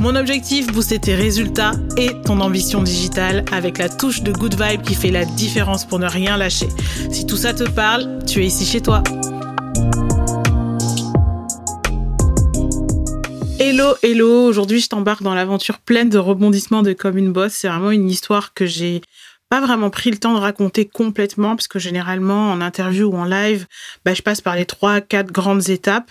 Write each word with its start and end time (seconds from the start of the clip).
Mon 0.00 0.14
objectif, 0.14 0.68
booster 0.68 1.00
tes 1.00 1.16
résultats 1.16 1.72
et 1.96 2.10
ton 2.22 2.40
ambition 2.40 2.84
digitale 2.84 3.44
avec 3.50 3.78
la 3.78 3.88
touche 3.88 4.22
de 4.22 4.30
good 4.30 4.54
vibe 4.54 4.82
qui 4.82 4.94
fait 4.94 5.10
la 5.10 5.24
différence 5.24 5.84
pour 5.84 5.98
ne 5.98 6.06
rien 6.06 6.36
lâcher. 6.36 6.68
Si 7.10 7.26
tout 7.26 7.36
ça 7.36 7.52
te 7.52 7.64
parle, 7.64 8.24
tu 8.24 8.40
es 8.40 8.46
ici 8.46 8.64
chez 8.64 8.80
toi. 8.80 9.02
Hello, 13.58 13.94
hello. 14.04 14.46
Aujourd'hui, 14.46 14.78
je 14.78 14.88
t'embarque 14.88 15.24
dans 15.24 15.34
l'aventure 15.34 15.80
pleine 15.80 16.10
de 16.10 16.18
rebondissements 16.18 16.82
de 16.82 16.92
comme 16.92 17.18
une 17.18 17.32
boss. 17.32 17.52
C'est 17.52 17.68
vraiment 17.68 17.90
une 17.90 18.08
histoire 18.08 18.54
que 18.54 18.66
j'ai 18.66 19.02
pas 19.48 19.60
vraiment 19.60 19.90
pris 19.90 20.10
le 20.10 20.18
temps 20.18 20.34
de 20.34 20.38
raconter 20.38 20.86
complètement 20.86 21.56
parce 21.56 21.68
que 21.68 21.78
généralement 21.78 22.52
en 22.52 22.60
interview 22.60 23.08
ou 23.08 23.16
en 23.16 23.24
live, 23.24 23.66
bah, 24.04 24.14
je 24.14 24.22
passe 24.22 24.40
par 24.40 24.54
les 24.54 24.66
trois, 24.66 25.00
quatre 25.00 25.32
grandes 25.32 25.70
étapes. 25.70 26.10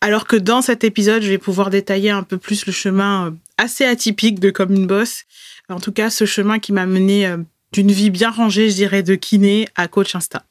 Alors 0.00 0.26
que 0.26 0.36
dans 0.36 0.62
cet 0.62 0.84
épisode, 0.84 1.22
je 1.22 1.28
vais 1.28 1.38
pouvoir 1.38 1.70
détailler 1.70 2.10
un 2.10 2.22
peu 2.22 2.38
plus 2.38 2.66
le 2.66 2.72
chemin 2.72 3.26
euh, 3.26 3.30
assez 3.56 3.84
atypique 3.84 4.38
de 4.38 4.50
comme 4.50 4.72
une 4.72 4.86
boss. 4.86 5.24
En 5.68 5.80
tout 5.80 5.92
cas, 5.92 6.08
ce 6.08 6.24
chemin 6.24 6.60
qui 6.60 6.72
m'a 6.72 6.86
mené 6.86 7.26
euh, 7.26 7.38
d'une 7.72 7.90
vie 7.90 8.10
bien 8.10 8.30
rangée, 8.30 8.70
je 8.70 8.76
dirais, 8.76 9.02
de 9.02 9.16
kiné 9.16 9.68
à 9.74 9.88
coach 9.88 10.14
Insta. 10.14 10.44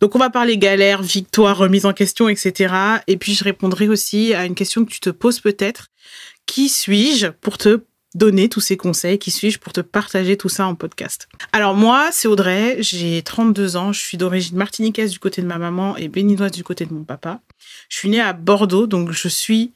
Donc 0.00 0.14
on 0.14 0.18
va 0.18 0.30
parler 0.30 0.58
galère, 0.58 1.02
victoire, 1.02 1.56
remise 1.56 1.86
en 1.86 1.92
question, 1.92 2.28
etc. 2.28 2.74
Et 3.06 3.16
puis 3.16 3.34
je 3.34 3.44
répondrai 3.44 3.88
aussi 3.88 4.34
à 4.34 4.44
une 4.44 4.54
question 4.54 4.84
que 4.84 4.90
tu 4.90 5.00
te 5.00 5.10
poses 5.10 5.40
peut-être. 5.40 5.88
Qui 6.46 6.68
suis-je 6.68 7.28
pour 7.28 7.56
te 7.56 7.82
donner 8.14 8.48
tous 8.48 8.60
ces 8.60 8.76
conseils? 8.76 9.18
Qui 9.18 9.30
suis-je 9.30 9.58
pour 9.58 9.72
te 9.72 9.80
partager 9.80 10.36
tout 10.36 10.48
ça 10.48 10.66
en 10.66 10.74
podcast? 10.74 11.28
Alors 11.52 11.74
moi, 11.74 12.10
c'est 12.12 12.28
Audrey, 12.28 12.76
j'ai 12.80 13.22
32 13.22 13.76
ans, 13.76 13.92
je 13.92 14.00
suis 14.00 14.18
d'origine 14.18 14.56
martiniquaise 14.56 15.10
du 15.10 15.18
côté 15.18 15.40
de 15.40 15.46
ma 15.46 15.58
maman 15.58 15.96
et 15.96 16.08
béninoise 16.08 16.52
du 16.52 16.64
côté 16.64 16.84
de 16.84 16.92
mon 16.92 17.04
papa. 17.04 17.40
Je 17.88 17.98
suis 17.98 18.08
née 18.08 18.20
à 18.20 18.32
Bordeaux, 18.32 18.86
donc 18.86 19.12
je 19.12 19.28
suis 19.28 19.72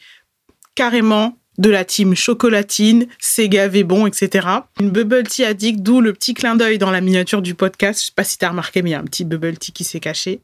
carrément 0.74 1.38
de 1.58 1.70
la 1.70 1.84
team 1.84 2.14
chocolatine, 2.14 3.06
gavé 3.38 3.84
bon, 3.84 4.06
etc. 4.06 4.46
Une 4.80 4.90
bubble 4.90 5.24
tea 5.24 5.44
addict, 5.44 5.80
d'où 5.80 6.00
le 6.00 6.12
petit 6.12 6.34
clin 6.34 6.56
d'œil 6.56 6.78
dans 6.78 6.90
la 6.90 7.00
miniature 7.00 7.42
du 7.42 7.54
podcast. 7.54 8.00
Je 8.00 8.06
sais 8.06 8.12
pas 8.14 8.24
si 8.24 8.38
tu 8.38 8.44
as 8.44 8.50
remarqué, 8.50 8.82
mais 8.82 8.90
il 8.90 8.92
y 8.92 8.96
a 8.96 9.00
un 9.00 9.04
petit 9.04 9.24
bubble 9.24 9.56
tea 9.56 9.72
qui 9.72 9.84
s'est 9.84 10.00
caché. 10.00 10.40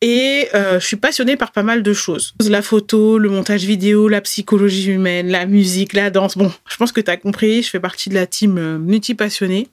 Et 0.00 0.48
euh, 0.54 0.78
je 0.78 0.86
suis 0.86 0.96
passionnée 0.96 1.36
par 1.36 1.52
pas 1.52 1.62
mal 1.62 1.82
de 1.82 1.92
choses. 1.92 2.34
La 2.48 2.62
photo, 2.62 3.18
le 3.18 3.28
montage 3.28 3.64
vidéo, 3.64 4.08
la 4.08 4.20
psychologie 4.20 4.90
humaine, 4.90 5.28
la 5.28 5.46
musique, 5.46 5.92
la 5.92 6.10
danse. 6.10 6.36
Bon, 6.36 6.52
je 6.68 6.76
pense 6.76 6.92
que 6.92 7.00
tu 7.00 7.10
as 7.10 7.16
compris, 7.16 7.62
je 7.62 7.70
fais 7.70 7.80
partie 7.80 8.08
de 8.08 8.14
la 8.14 8.26
team 8.26 8.58
euh, 8.58 8.78
multi-passionnée. 8.78 9.68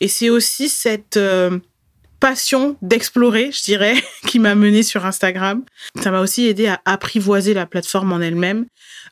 Et 0.00 0.08
c'est 0.08 0.30
aussi 0.30 0.68
cette 0.68 1.16
euh, 1.16 1.58
passion 2.24 2.78
d'explorer, 2.80 3.52
je 3.52 3.62
dirais, 3.64 3.96
qui 4.26 4.38
m'a 4.38 4.54
menée 4.54 4.82
sur 4.82 5.04
Instagram. 5.04 5.62
Ça 6.02 6.10
m'a 6.10 6.20
aussi 6.20 6.46
aidé 6.46 6.68
à 6.68 6.80
apprivoiser 6.86 7.52
la 7.52 7.66
plateforme 7.66 8.14
en 8.14 8.20
elle-même 8.20 8.64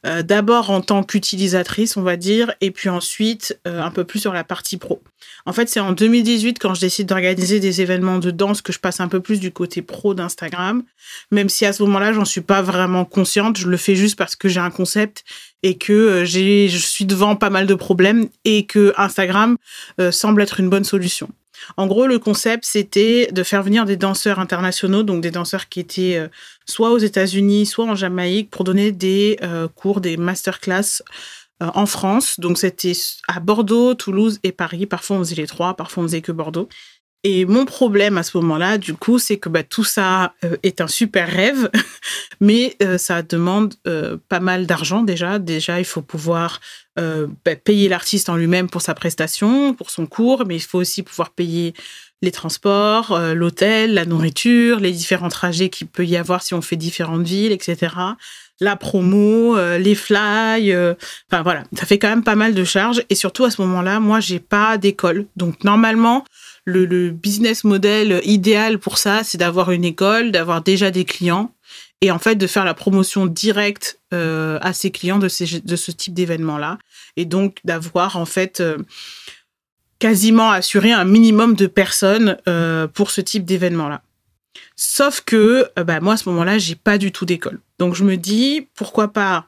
euh, 0.06 0.22
d'abord 0.22 0.70
en 0.70 0.80
tant 0.80 1.02
qu'utilisatrice, 1.02 1.98
on 1.98 2.02
va 2.02 2.16
dire, 2.16 2.54
et 2.62 2.70
puis 2.70 2.88
ensuite 2.88 3.60
euh, 3.68 3.82
un 3.82 3.90
peu 3.90 4.04
plus 4.04 4.18
sur 4.18 4.32
la 4.32 4.44
partie 4.44 4.78
pro. 4.78 5.02
En 5.44 5.52
fait, 5.52 5.68
c'est 5.68 5.78
en 5.78 5.92
2018 5.92 6.58
quand 6.58 6.72
je 6.72 6.80
décide 6.80 7.06
d'organiser 7.06 7.60
des 7.60 7.82
événements 7.82 8.18
de 8.18 8.30
danse 8.30 8.62
que 8.62 8.72
je 8.72 8.78
passe 8.78 8.98
un 8.98 9.08
peu 9.08 9.20
plus 9.20 9.40
du 9.40 9.52
côté 9.52 9.82
pro 9.82 10.14
d'Instagram, 10.14 10.82
même 11.30 11.50
si 11.50 11.66
à 11.66 11.74
ce 11.74 11.82
moment-là, 11.82 12.14
j'en 12.14 12.24
suis 12.24 12.40
pas 12.40 12.62
vraiment 12.62 13.04
consciente, 13.04 13.58
je 13.58 13.68
le 13.68 13.76
fais 13.76 13.94
juste 13.94 14.16
parce 14.16 14.36
que 14.36 14.48
j'ai 14.48 14.60
un 14.60 14.70
concept 14.70 15.22
et 15.62 15.76
que 15.76 15.92
euh, 15.92 16.24
j'ai, 16.24 16.70
je 16.70 16.78
suis 16.78 17.04
devant 17.04 17.36
pas 17.36 17.50
mal 17.50 17.66
de 17.66 17.74
problèmes 17.74 18.30
et 18.46 18.64
que 18.64 18.94
Instagram 18.96 19.58
semble 20.10 20.40
être 20.40 20.60
une 20.60 20.70
bonne 20.70 20.84
solution. 20.84 21.28
En 21.76 21.86
gros, 21.86 22.06
le 22.06 22.18
concept, 22.18 22.64
c'était 22.64 23.28
de 23.32 23.42
faire 23.42 23.62
venir 23.62 23.84
des 23.84 23.96
danseurs 23.96 24.38
internationaux, 24.38 25.02
donc 25.02 25.22
des 25.22 25.30
danseurs 25.30 25.68
qui 25.68 25.80
étaient 25.80 26.16
euh, 26.16 26.28
soit 26.66 26.90
aux 26.90 26.98
États-Unis, 26.98 27.66
soit 27.66 27.84
en 27.84 27.94
Jamaïque, 27.94 28.50
pour 28.50 28.64
donner 28.64 28.92
des 28.92 29.38
euh, 29.42 29.68
cours, 29.68 30.00
des 30.00 30.16
masterclass 30.16 31.02
euh, 31.62 31.70
en 31.74 31.86
France. 31.86 32.40
Donc, 32.40 32.58
c'était 32.58 32.92
à 33.28 33.40
Bordeaux, 33.40 33.94
Toulouse 33.94 34.38
et 34.42 34.52
Paris. 34.52 34.86
Parfois, 34.86 35.16
on 35.16 35.18
faisait 35.20 35.36
les 35.36 35.46
trois, 35.46 35.74
parfois, 35.74 36.04
on 36.04 36.06
faisait 36.06 36.22
que 36.22 36.32
Bordeaux. 36.32 36.68
Et 37.24 37.44
mon 37.44 37.64
problème 37.64 38.18
à 38.18 38.24
ce 38.24 38.36
moment-là, 38.38 38.78
du 38.78 38.94
coup, 38.94 39.18
c'est 39.18 39.36
que 39.36 39.48
bah, 39.48 39.62
tout 39.62 39.84
ça 39.84 40.34
est 40.64 40.80
un 40.80 40.88
super 40.88 41.28
rêve, 41.28 41.70
mais 42.40 42.76
ça 42.98 43.22
demande 43.22 43.74
pas 44.28 44.40
mal 44.40 44.66
d'argent 44.66 45.02
déjà. 45.02 45.38
Déjà, 45.38 45.78
il 45.78 45.84
faut 45.84 46.02
pouvoir 46.02 46.60
euh, 46.98 47.26
bah, 47.46 47.56
payer 47.56 47.88
l'artiste 47.88 48.28
en 48.28 48.36
lui-même 48.36 48.68
pour 48.68 48.82
sa 48.82 48.92
prestation, 48.92 49.72
pour 49.72 49.88
son 49.88 50.04
cours, 50.04 50.44
mais 50.46 50.56
il 50.56 50.60
faut 50.60 50.78
aussi 50.78 51.02
pouvoir 51.02 51.30
payer 51.30 51.72
les 52.20 52.30
transports, 52.30 53.12
euh, 53.12 53.32
l'hôtel, 53.32 53.94
la 53.94 54.04
nourriture, 54.04 54.78
les 54.78 54.92
différents 54.92 55.30
trajets 55.30 55.70
qu'il 55.70 55.86
peut 55.86 56.04
y 56.04 56.18
avoir 56.18 56.42
si 56.42 56.52
on 56.52 56.60
fait 56.60 56.76
différentes 56.76 57.22
villes, 57.22 57.52
etc. 57.52 57.94
La 58.60 58.76
promo, 58.76 59.56
euh, 59.56 59.78
les 59.78 59.94
fly, 59.94 60.76
enfin 61.30 61.42
voilà, 61.42 61.64
ça 61.74 61.86
fait 61.86 61.98
quand 61.98 62.10
même 62.10 62.22
pas 62.22 62.36
mal 62.36 62.52
de 62.52 62.62
charges. 62.62 63.02
Et 63.08 63.14
surtout 63.14 63.46
à 63.46 63.50
ce 63.50 63.62
moment-là, 63.62 63.98
moi, 63.98 64.20
j'ai 64.20 64.38
pas 64.38 64.76
d'école, 64.76 65.26
donc 65.36 65.64
normalement. 65.64 66.24
Le, 66.64 67.10
business 67.10 67.64
model 67.64 68.20
idéal 68.24 68.78
pour 68.78 68.98
ça, 68.98 69.24
c'est 69.24 69.38
d'avoir 69.38 69.72
une 69.72 69.84
école, 69.84 70.30
d'avoir 70.30 70.62
déjà 70.62 70.90
des 70.90 71.04
clients 71.04 71.52
et 72.00 72.10
en 72.10 72.18
fait 72.18 72.36
de 72.36 72.46
faire 72.46 72.64
la 72.64 72.74
promotion 72.74 73.26
directe 73.26 74.00
euh, 74.12 74.58
à 74.60 74.72
ses 74.72 74.90
clients 74.90 75.18
de, 75.18 75.28
de 75.64 75.76
ce 75.76 75.90
type 75.90 76.14
d'événement-là, 76.14 76.78
et 77.16 77.24
donc 77.24 77.58
d'avoir 77.64 78.16
en 78.16 78.26
fait 78.26 78.60
euh, 78.60 78.78
quasiment 80.00 80.50
assuré 80.50 80.90
un 80.90 81.04
minimum 81.04 81.54
de 81.54 81.68
personnes 81.68 82.36
euh, 82.48 82.88
pour 82.88 83.12
ce 83.12 83.20
type 83.20 83.44
d'événement-là. 83.44 84.02
Sauf 84.74 85.20
que 85.20 85.70
bah, 85.76 86.00
moi 86.00 86.14
à 86.14 86.16
ce 86.16 86.28
moment-là, 86.30 86.58
j'ai 86.58 86.74
pas 86.74 86.98
du 86.98 87.12
tout 87.12 87.24
d'école. 87.24 87.60
Donc 87.78 87.94
je 87.94 88.02
me 88.02 88.16
dis 88.16 88.66
pourquoi 88.74 89.12
pas 89.12 89.46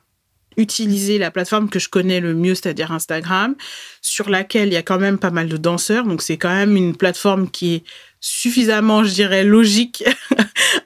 utiliser 0.57 1.19
la 1.19 1.31
plateforme 1.31 1.69
que 1.69 1.79
je 1.79 1.89
connais 1.89 2.21
le 2.21 2.35
mieux, 2.35 2.55
c'est-à-dire 2.55 2.93
Instagram, 2.93 3.55
sur 4.01 4.29
laquelle 4.29 4.69
il 4.69 4.75
y 4.75 4.77
a 4.77 4.83
quand 4.83 4.99
même 4.99 5.19
pas 5.19 5.31
mal 5.31 5.49
de 5.49 5.57
danseurs. 5.57 6.05
Donc 6.05 6.23
c'est 6.23 6.37
quand 6.37 6.55
même 6.55 6.77
une 6.77 6.97
plateforme 6.97 7.51
qui 7.51 7.75
est 7.75 7.85
suffisamment, 8.21 9.05
je 9.05 9.13
dirais, 9.13 9.45
logique 9.45 10.05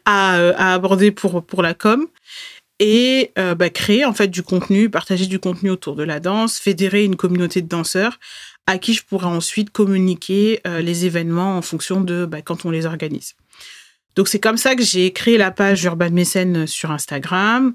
euh, 0.08 0.52
à, 0.56 0.74
aborder 0.74 1.12
pour, 1.12 1.62
la 1.62 1.74
com. 1.74 2.06
Et 2.80 3.32
euh, 3.38 3.54
bah, 3.54 3.70
créer 3.70 4.04
en 4.04 4.12
fait 4.12 4.28
du 4.28 4.42
contenu, 4.42 4.88
partager 4.88 5.26
du 5.26 5.38
contenu 5.38 5.70
autour 5.70 5.96
de 5.96 6.04
la 6.04 6.20
danse, 6.20 6.58
fédérer 6.58 7.04
une 7.04 7.16
communauté 7.16 7.62
de 7.62 7.68
danseurs 7.68 8.18
à 8.66 8.78
qui 8.78 8.92
je 8.92 9.02
pourrais 9.02 9.26
ensuite 9.26 9.70
communiquer 9.70 10.60
euh, 10.66 10.80
les 10.80 11.06
événements 11.06 11.56
en 11.56 11.62
fonction 11.62 12.02
de 12.02 12.26
bah, 12.26 12.42
quand 12.42 12.66
on 12.66 12.70
les 12.70 12.86
organise. 12.86 13.34
Donc 14.14 14.28
c'est 14.28 14.40
comme 14.40 14.56
ça 14.58 14.74
que 14.74 14.82
j'ai 14.82 15.12
créé 15.12 15.38
la 15.38 15.50
page 15.50 15.84
Urban 15.84 16.10
Mécène 16.10 16.66
sur 16.66 16.90
Instagram. 16.90 17.72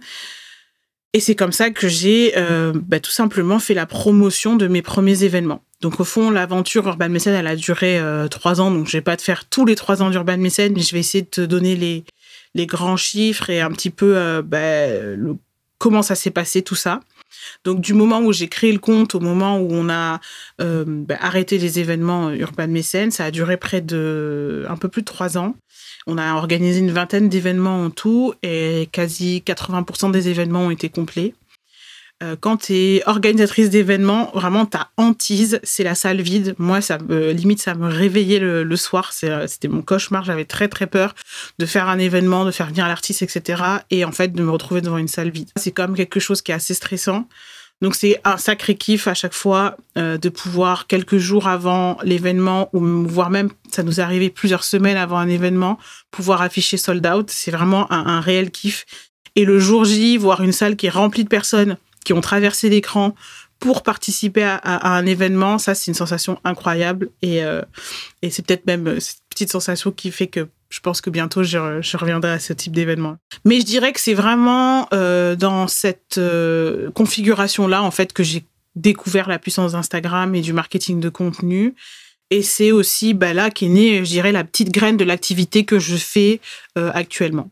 Et 1.13 1.19
c'est 1.19 1.35
comme 1.35 1.51
ça 1.51 1.69
que 1.69 1.87
j'ai 1.87 2.33
bah, 2.73 2.99
tout 2.99 3.11
simplement 3.11 3.59
fait 3.59 3.75
la 3.75 3.85
promotion 3.85 4.55
de 4.55 4.67
mes 4.67 4.81
premiers 4.81 5.23
événements. 5.23 5.63
Donc 5.83 5.99
au 5.99 6.05
fond, 6.05 6.31
l'aventure 6.31 6.87
Urban 6.87 7.09
Mécène, 7.09 7.35
elle 7.35 7.45
a 7.45 7.57
duré 7.57 7.99
euh, 7.99 8.29
trois 8.29 8.61
ans. 8.61 8.71
Donc 8.71 8.87
je 8.87 8.93
vais 8.93 9.01
pas 9.01 9.17
te 9.17 9.21
faire 9.21 9.43
tous 9.49 9.65
les 9.65 9.75
trois 9.75 10.01
ans 10.01 10.09
d'Urban 10.09 10.37
Mécène, 10.37 10.71
mais 10.73 10.81
je 10.81 10.93
vais 10.93 11.01
essayer 11.01 11.23
de 11.23 11.27
te 11.27 11.41
donner 11.41 11.75
les, 11.75 12.65
grands 12.65 12.95
chiffres 12.95 13.49
et 13.49 13.59
un 13.59 13.69
petit 13.69 13.89
peu 13.89 14.15
euh, 14.15 14.41
le, 15.17 15.35
comment 15.79 16.01
ça 16.01 16.15
s'est 16.15 16.31
passé 16.31 16.61
tout 16.61 16.75
ça. 16.75 17.01
Donc 17.63 17.81
du 17.81 17.93
moment 17.93 18.19
où 18.21 18.33
j'ai 18.33 18.47
créé 18.47 18.71
le 18.71 18.79
compte 18.79 19.15
au 19.15 19.19
moment 19.19 19.59
où 19.59 19.67
on 19.71 19.89
a 19.89 20.19
euh, 20.61 20.83
ben, 20.87 21.17
arrêté 21.21 21.57
les 21.57 21.79
événements 21.79 22.31
Urban 22.31 22.67
Mécène, 22.67 23.11
ça 23.11 23.25
a 23.25 23.31
duré 23.31 23.57
près 23.57 23.81
de 23.81 24.65
un 24.69 24.77
peu 24.77 24.89
plus 24.89 25.01
de 25.01 25.07
trois 25.07 25.37
ans. 25.37 25.55
On 26.05 26.17
a 26.17 26.35
organisé 26.35 26.79
une 26.79 26.91
vingtaine 26.91 27.29
d'événements 27.29 27.83
en 27.85 27.89
tout 27.89 28.33
et 28.43 28.89
quasi 28.91 29.43
80% 29.45 30.11
des 30.11 30.29
événements 30.29 30.65
ont 30.65 30.71
été 30.71 30.89
complets. 30.89 31.33
Euh, 32.23 32.35
quand 32.39 32.57
tu 32.57 32.73
es 32.73 33.03
organisatrice 33.05 33.69
d'événements, 33.69 34.31
vraiment 34.33 34.65
ta 34.65 34.89
hantise, 34.97 35.59
c'est 35.63 35.83
la 35.83 35.93
salle 35.93 36.21
vide. 36.21 36.55
Moi, 36.57 36.79
ça 36.79 36.97
me, 36.97 37.31
limite, 37.31 37.61
ça 37.61 37.75
me 37.75 37.87
réveillait 37.87 38.39
le, 38.39 38.75
soir. 38.75 39.11
Euh, 39.23 39.45
c'était 39.47 39.67
mon 39.67 39.81
cauchemar. 39.81 40.23
J'avais 40.23 40.45
très, 40.45 40.69
très 40.69 40.87
peur 40.87 41.15
de 41.59 41.65
faire 41.65 41.89
un 41.89 41.99
événement, 41.99 42.45
de 42.45 42.51
faire 42.51 42.67
venir 42.67 42.87
l'artiste, 42.87 43.21
etc. 43.23 43.63
Et 43.91 44.05
en 44.05 44.11
fait, 44.11 44.29
de 44.29 44.41
me 44.41 44.51
retrouver 44.51 44.81
devant 44.81 44.97
une 44.97 45.07
salle 45.07 45.31
vide. 45.31 45.49
C'est 45.57 45.71
quand 45.71 45.83
même 45.83 45.97
quelque 45.97 46.19
chose 46.19 46.41
qui 46.41 46.51
est 46.51 46.55
assez 46.55 46.73
stressant. 46.73 47.27
Donc, 47.81 47.95
c'est 47.95 48.21
un 48.23 48.37
sacré 48.37 48.75
kiff 48.75 49.07
à 49.07 49.13
chaque 49.13 49.33
fois 49.33 49.75
euh, 49.97 50.17
de 50.17 50.29
pouvoir, 50.29 50.87
quelques 50.87 51.17
jours 51.17 51.47
avant 51.47 51.97
l'événement, 52.03 52.69
ou 52.71 52.79
voire 53.05 53.29
même, 53.29 53.49
ça 53.69 53.83
nous 53.83 53.99
est 53.99 54.03
arrivé 54.03 54.29
plusieurs 54.29 54.63
semaines 54.63 54.95
avant 54.95 55.17
un 55.17 55.27
événement, 55.27 55.77
pouvoir 56.09 56.41
afficher 56.41 56.77
sold 56.77 57.05
out. 57.05 57.29
C'est 57.29 57.51
vraiment 57.51 57.91
un, 57.91 58.05
un 58.05 58.21
réel 58.21 58.51
kiff. 58.51 58.85
Et 59.35 59.43
le 59.43 59.59
jour 59.59 59.83
J, 59.83 60.15
voir 60.15 60.41
une 60.41 60.53
salle 60.53 60.77
qui 60.77 60.85
est 60.85 60.91
remplie 60.91 61.25
de 61.25 61.29
personnes 61.29 61.75
qui 62.03 62.13
ont 62.13 62.21
traversé 62.21 62.69
l'écran 62.69 63.15
pour 63.59 63.81
participer 63.81 64.43
à, 64.43 64.95
un 64.95 65.05
événement, 65.05 65.57
ça, 65.57 65.73
c'est 65.73 65.89
une 65.89 65.95
sensation 65.95 66.37
incroyable. 66.43 67.09
Et, 67.21 67.43
euh, 67.43 67.61
c'est 68.29 68.45
peut-être 68.45 68.65
même 68.65 68.99
cette 68.99 69.21
petite 69.29 69.51
sensation 69.51 69.91
qui 69.91 70.11
fait 70.11 70.27
que 70.27 70.47
je 70.69 70.79
pense 70.79 71.01
que 71.01 71.09
bientôt, 71.09 71.43
je, 71.43 71.57
reviendrai 71.95 72.31
à 72.31 72.39
ce 72.39 72.51
type 72.51 72.73
d'événement. 72.73 73.17
Mais 73.45 73.59
je 73.59 73.65
dirais 73.65 73.93
que 73.93 74.01
c'est 74.01 74.15
vraiment 74.15 74.87
euh, 74.91 75.35
dans 75.35 75.67
cette 75.67 76.17
euh, 76.17 76.89
configuration-là, 76.91 77.83
en 77.83 77.91
fait, 77.91 78.11
que 78.11 78.23
j'ai 78.23 78.43
découvert 78.75 79.29
la 79.29 79.37
puissance 79.37 79.73
d'Instagram 79.73 80.33
et 80.33 80.41
du 80.41 80.51
marketing 80.51 80.99
de 80.99 81.09
contenu. 81.09 81.75
Et 82.31 82.41
c'est 82.41 82.71
aussi 82.71 83.13
bah, 83.13 83.33
là 83.33 83.51
qu'est 83.51 83.67
née, 83.67 84.03
je 84.03 84.09
dirais, 84.09 84.31
la 84.31 84.43
petite 84.43 84.71
graine 84.71 84.97
de 84.97 85.03
l'activité 85.03 85.65
que 85.65 85.77
je 85.77 85.95
fais 85.95 86.41
euh, 86.77 86.89
actuellement. 86.93 87.51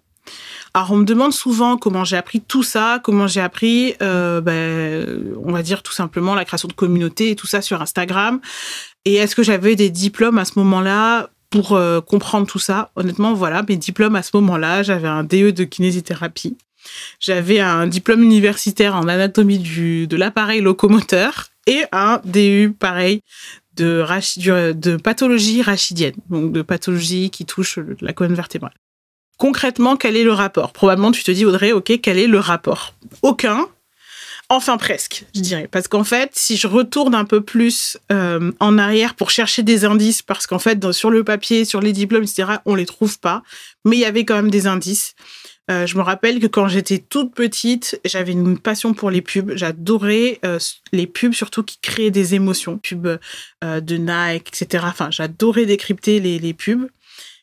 Alors, 0.74 0.92
on 0.92 0.98
me 0.98 1.06
demande 1.06 1.34
souvent 1.34 1.78
comment 1.78 2.06
j'ai 2.06 2.16
appris 2.16 2.40
tout 2.40 2.64
ça, 2.64 3.02
comment 3.04 3.28
j'ai 3.28 3.42
appris, 3.42 3.96
ben, 4.00 5.34
on 5.44 5.52
va 5.52 5.64
dire 5.64 5.84
tout 5.84 5.92
simplement 5.92 6.34
la 6.34 6.46
création 6.46 6.68
de 6.68 6.74
communauté 6.74 7.32
et 7.32 7.36
tout 7.36 7.48
ça 7.48 7.62
sur 7.62 7.82
Instagram. 7.82 8.40
Et 9.06 9.16
est-ce 9.16 9.36
que 9.36 9.44
j'avais 9.44 9.76
des 9.76 9.90
diplômes 9.90 10.38
à 10.38 10.46
ce 10.46 10.54
moment-là 10.60 11.30
pour 11.50 11.74
euh, 11.74 12.02
comprendre 12.02 12.48
tout 12.48 12.60
ça? 12.60 12.92
Honnêtement, 12.96 13.34
voilà, 13.34 13.64
mes 13.68 13.76
diplômes 13.76 14.16
à 14.16 14.22
ce 14.22 14.32
moment-là, 14.36 14.84
j'avais 14.84 15.08
un 15.08 15.24
DE 15.24 15.52
de 15.52 15.64
kinésithérapie. 15.64 16.58
J'avais 17.20 17.60
un 17.60 17.88
diplôme 17.88 18.24
universitaire 18.24 18.96
en 18.96 19.08
anatomie 19.08 19.60
du, 19.60 20.08
de 20.08 20.18
l'appareil 20.18 20.62
locomoteur 20.62 21.48
et 21.68 21.84
un 21.92 22.22
DU, 22.26 22.76
pareil, 22.78 23.22
de, 23.76 24.04
de 24.74 24.96
pathologie 24.98 25.62
rachidienne, 25.62 26.16
donc 26.30 26.52
de 26.52 26.62
pathologie 26.62 27.30
qui 27.30 27.46
touche 27.46 27.80
la 28.02 28.14
colonne 28.14 28.36
vertébrale. 28.36 28.74
Concrètement, 29.42 29.98
quel 29.98 30.18
est 30.18 30.24
le 30.24 30.34
rapport? 30.34 30.72
Probablement, 30.72 31.12
tu 31.12 31.24
te 31.24 31.32
dis, 31.32 31.46
Audrey, 31.46 31.72
OK, 31.72 31.92
quel 32.00 32.20
est 32.20 32.28
le 32.28 32.38
rapport? 32.38 32.94
Aucun, 33.24 33.68
Enfin 34.50 34.78
presque, 34.78 35.26
je 35.34 35.42
dirais. 35.42 35.68
Parce 35.72 35.88
qu'en 35.88 36.04
fait, 36.04 36.30
si 36.34 36.58
je 36.58 36.68
retourne 36.68 37.16
un 37.16 37.26
peu 37.26 37.42
plus 37.42 37.98
euh, 38.12 38.52
en 38.60 38.78
arrière 38.78 39.16
pour 39.16 39.32
chercher 39.32 39.64
des 39.64 39.84
indices, 39.84 40.22
parce 40.22 40.46
qu'en 40.46 40.60
fait, 40.60 40.92
sur 40.92 41.10
le 41.10 41.24
papier, 41.24 41.66
sur 41.66 41.82
les 41.82 41.92
diplômes, 41.92 42.22
etc., 42.22 42.58
on 42.66 42.76
les 42.76 42.86
trouve 42.86 43.18
pas, 43.18 43.42
mais 43.84 43.96
il 43.96 44.02
y 44.02 44.06
avait 44.06 44.26
quand 44.26 44.36
même 44.36 44.52
des 44.52 44.68
indices. 44.68 45.16
Euh, 45.72 45.88
je 45.88 45.98
me 45.98 46.04
rappelle 46.04 46.40
que 46.40 46.46
quand 46.46 46.68
j'étais 46.68 47.00
toute 47.00 47.34
petite, 47.34 48.00
j'avais 48.06 48.34
une 48.34 48.60
passion 48.60 48.94
pour 48.94 49.10
les 49.10 49.24
pubs. 49.24 49.54
J'adorais 49.56 50.40
euh, 50.46 50.60
les 50.92 51.08
pubs, 51.08 51.34
surtout 51.34 51.64
qui 51.64 51.80
créaient 51.82 52.12
des 52.12 52.36
émotions. 52.36 52.78
Pubs 52.78 53.20
de 53.64 53.98
Nike, 53.98 54.50
etc. 54.50 54.84
Enfin, 54.88 55.10
j'adorais 55.10 55.66
décrypter 55.66 56.20
les, 56.20 56.38
les 56.38 56.54
pubs. 56.54 56.90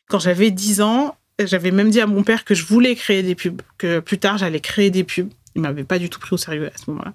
Quand 0.07 0.19
j'avais 0.19 0.49
10 0.49 0.81
ans, 0.81 1.15
j'avais 1.45 1.71
même 1.71 1.89
dit 1.89 2.01
à 2.01 2.07
mon 2.07 2.23
père 2.23 2.45
que 2.45 2.55
je 2.55 2.65
voulais 2.65 2.95
créer 2.95 3.23
des 3.23 3.35
pubs, 3.35 3.61
que 3.77 3.99
plus 3.99 4.17
tard 4.17 4.37
j'allais 4.37 4.59
créer 4.59 4.89
des 4.89 5.03
pubs 5.03 5.29
il 5.55 5.61
m'avait 5.61 5.83
pas 5.83 5.99
du 5.99 6.09
tout 6.09 6.19
pris 6.19 6.33
au 6.33 6.37
sérieux 6.37 6.67
à 6.67 6.77
ce 6.77 6.89
moment-là. 6.91 7.13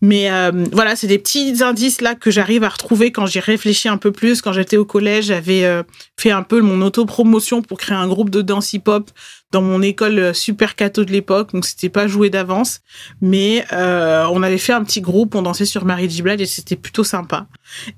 Mais 0.00 0.30
euh, 0.30 0.64
voilà, 0.72 0.96
c'est 0.96 1.06
des 1.06 1.18
petits 1.18 1.62
indices 1.62 2.00
là 2.00 2.14
que 2.14 2.30
j'arrive 2.30 2.64
à 2.64 2.68
retrouver 2.68 3.10
quand 3.10 3.26
j'y 3.26 3.40
réfléchis 3.40 3.88
un 3.88 3.96
peu 3.96 4.12
plus. 4.12 4.42
Quand 4.42 4.52
j'étais 4.52 4.76
au 4.76 4.84
collège, 4.84 5.26
j'avais 5.26 5.64
euh, 5.64 5.82
fait 6.18 6.30
un 6.30 6.42
peu 6.42 6.60
mon 6.60 6.80
auto-promotion 6.82 7.62
pour 7.62 7.78
créer 7.78 7.96
un 7.96 8.06
groupe 8.06 8.30
de 8.30 8.42
danse 8.42 8.72
hip-hop 8.72 9.10
dans 9.54 9.62
mon 9.62 9.82
école 9.82 10.18
euh, 10.18 10.32
super 10.32 10.74
cato 10.74 11.04
de 11.04 11.12
l'époque, 11.12 11.52
donc 11.52 11.64
c'était 11.64 11.88
pas 11.88 12.08
joué 12.08 12.28
d'avance, 12.28 12.80
mais 13.20 13.64
euh, 13.72 14.26
on 14.32 14.42
avait 14.42 14.58
fait 14.58 14.72
un 14.72 14.82
petit 14.82 15.00
groupe, 15.00 15.36
on 15.36 15.42
dansait 15.42 15.64
sur 15.64 15.84
Marie 15.84 16.10
Giblad 16.10 16.40
et 16.40 16.46
c'était 16.46 16.74
plutôt 16.74 17.04
sympa. 17.04 17.46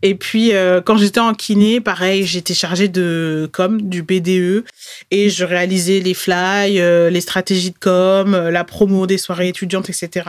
Et 0.02 0.14
puis 0.16 0.52
euh, 0.52 0.82
quand 0.82 0.98
j'étais 0.98 1.18
en 1.18 1.32
kiné, 1.32 1.80
pareil, 1.80 2.26
j'étais 2.26 2.52
chargée 2.52 2.88
de 2.88 3.48
com, 3.54 3.80
du 3.80 4.02
BDE, 4.02 4.66
et 5.10 5.30
je 5.30 5.44
réalisais 5.46 6.00
les 6.00 6.12
fly, 6.12 6.74
les 7.10 7.20
stratégies 7.22 7.70
de 7.70 7.78
com, 7.78 8.36
la 8.36 8.64
promo 8.64 9.06
des 9.06 9.16
soirées 9.16 9.48
étudiantes, 9.48 9.88
etc. 9.88 10.24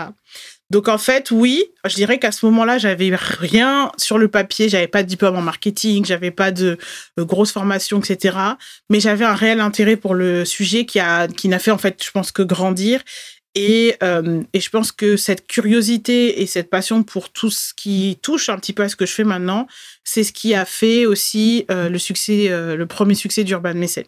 Donc 0.69 0.89
en 0.89 0.97
fait, 0.97 1.31
oui, 1.31 1.63
je 1.85 1.95
dirais 1.95 2.19
qu'à 2.19 2.31
ce 2.31 2.45
moment-là, 2.47 2.77
j'avais 2.77 3.11
rien 3.15 3.91
sur 3.97 4.17
le 4.17 4.27
papier, 4.27 4.67
j'avais 4.67 4.87
pas 4.87 5.01
de 5.01 5.07
diplôme 5.07 5.37
en 5.37 5.41
marketing, 5.41 6.05
j'avais 6.05 6.31
pas 6.31 6.51
de, 6.51 6.77
grosse 7.17 7.53
formation, 7.53 7.99
etc. 7.99 8.37
Mais 8.89 8.99
j'avais 8.99 9.23
un 9.23 9.35
réel 9.35 9.61
intérêt 9.61 9.95
pour 9.95 10.13
le 10.13 10.43
sujet 10.43 10.85
qui 10.85 10.99
a 10.99 11.27
qui 11.27 11.47
n'a 11.47 11.59
fait 11.59 11.71
en 11.71 11.77
fait, 11.77 12.03
je 12.03 12.11
pense 12.11 12.31
que 12.31 12.41
grandir. 12.41 13.01
Et, 13.55 13.95
euh, 14.03 14.43
et 14.53 14.59
je 14.59 14.69
pense 14.69 14.91
que 14.91 15.17
cette 15.17 15.47
curiosité 15.47 16.43
et 16.43 16.45
cette 16.45 16.69
passion 16.69 17.01
pour 17.01 17.31
tout 17.31 17.49
ce 17.49 17.73
qui 17.73 18.19
touche 18.21 18.49
un 18.49 18.57
petit 18.59 18.71
peu 18.71 18.83
à 18.83 18.89
ce 18.89 18.95
que 18.95 19.07
je 19.07 19.13
fais 19.13 19.23
maintenant, 19.23 19.65
c'est 20.03 20.23
ce 20.23 20.31
qui 20.31 20.53
a 20.53 20.63
fait 20.63 21.07
aussi 21.07 21.65
euh, 21.71 21.89
le 21.89 21.97
succès, 21.97 22.51
euh, 22.51 22.75
le 22.75 22.85
premier 22.85 23.15
succès 23.15 23.43
d'Urban 23.43 23.73
Mécène. 23.73 24.05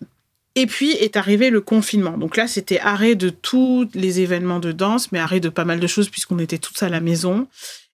Et 0.56 0.66
puis 0.66 0.92
est 0.92 1.16
arrivé 1.16 1.50
le 1.50 1.62
confinement. 1.62 2.18
Donc 2.18 2.36
là, 2.36 2.48
c'était 2.48 2.80
arrêt 2.80 3.16
de 3.16 3.30
tous 3.30 3.88
les 3.94 4.20
événements 4.20 4.60
de 4.60 4.72
danse, 4.72 5.12
mais 5.12 5.20
arrêt 5.20 5.40
de 5.40 5.50
pas 5.50 5.66
mal 5.66 5.80
de 5.80 5.88
choses 5.88 6.10
puisqu'on 6.10 6.40
était 6.40 6.58
tous 6.58 6.82
à 6.84 6.90
la 6.90 7.00
maison. 7.00 7.48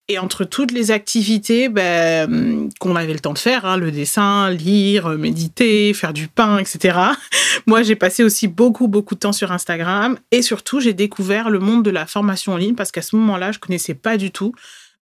Et 0.07 0.19
entre 0.19 0.43
toutes 0.43 0.71
les 0.71 0.91
activités 0.91 1.67
ben, 1.67 2.69
qu'on 2.79 2.95
avait 2.95 3.13
le 3.13 3.19
temps 3.19 3.33
de 3.33 3.39
faire, 3.39 3.65
hein, 3.65 3.75
le 3.75 3.91
dessin, 3.91 4.51
lire, 4.51 5.09
méditer, 5.09 5.93
faire 5.95 6.13
du 6.13 6.27
pain, 6.27 6.59
etc., 6.59 6.99
moi 7.65 7.81
j'ai 7.81 7.95
passé 7.95 8.23
aussi 8.23 8.47
beaucoup, 8.47 8.87
beaucoup 8.87 9.15
de 9.15 9.19
temps 9.19 9.33
sur 9.33 9.51
Instagram. 9.51 10.17
Et 10.31 10.43
surtout, 10.43 10.79
j'ai 10.79 10.93
découvert 10.93 11.49
le 11.49 11.57
monde 11.59 11.83
de 11.83 11.89
la 11.89 12.05
formation 12.05 12.53
en 12.53 12.57
ligne 12.57 12.75
parce 12.75 12.91
qu'à 12.91 13.01
ce 13.01 13.15
moment-là, 13.15 13.51
je 13.51 13.59
connaissais 13.59 13.95
pas 13.95 14.17
du 14.17 14.31
tout 14.31 14.53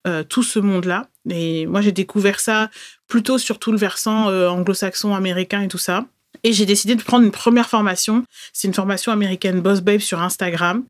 euh, 0.06 0.22
tout 0.22 0.42
ce 0.42 0.58
monde-là. 0.58 1.08
Et 1.30 1.66
moi, 1.66 1.80
j'ai 1.80 1.92
découvert 1.92 2.38
ça 2.38 2.68
plutôt 3.08 3.38
sur 3.38 3.58
tout 3.58 3.72
le 3.72 3.78
versant 3.78 4.28
euh, 4.28 4.48
anglo-saxon, 4.48 5.14
américain 5.14 5.62
et 5.62 5.68
tout 5.68 5.78
ça. 5.78 6.04
Et 6.42 6.52
j'ai 6.52 6.66
décidé 6.66 6.94
de 6.94 7.02
prendre 7.02 7.24
une 7.24 7.30
première 7.30 7.68
formation. 7.68 8.24
C'est 8.52 8.68
une 8.68 8.74
formation 8.74 9.12
américaine 9.12 9.60
Boss 9.60 9.80
Babe 9.80 10.00
sur 10.00 10.20
Instagram. 10.20 10.84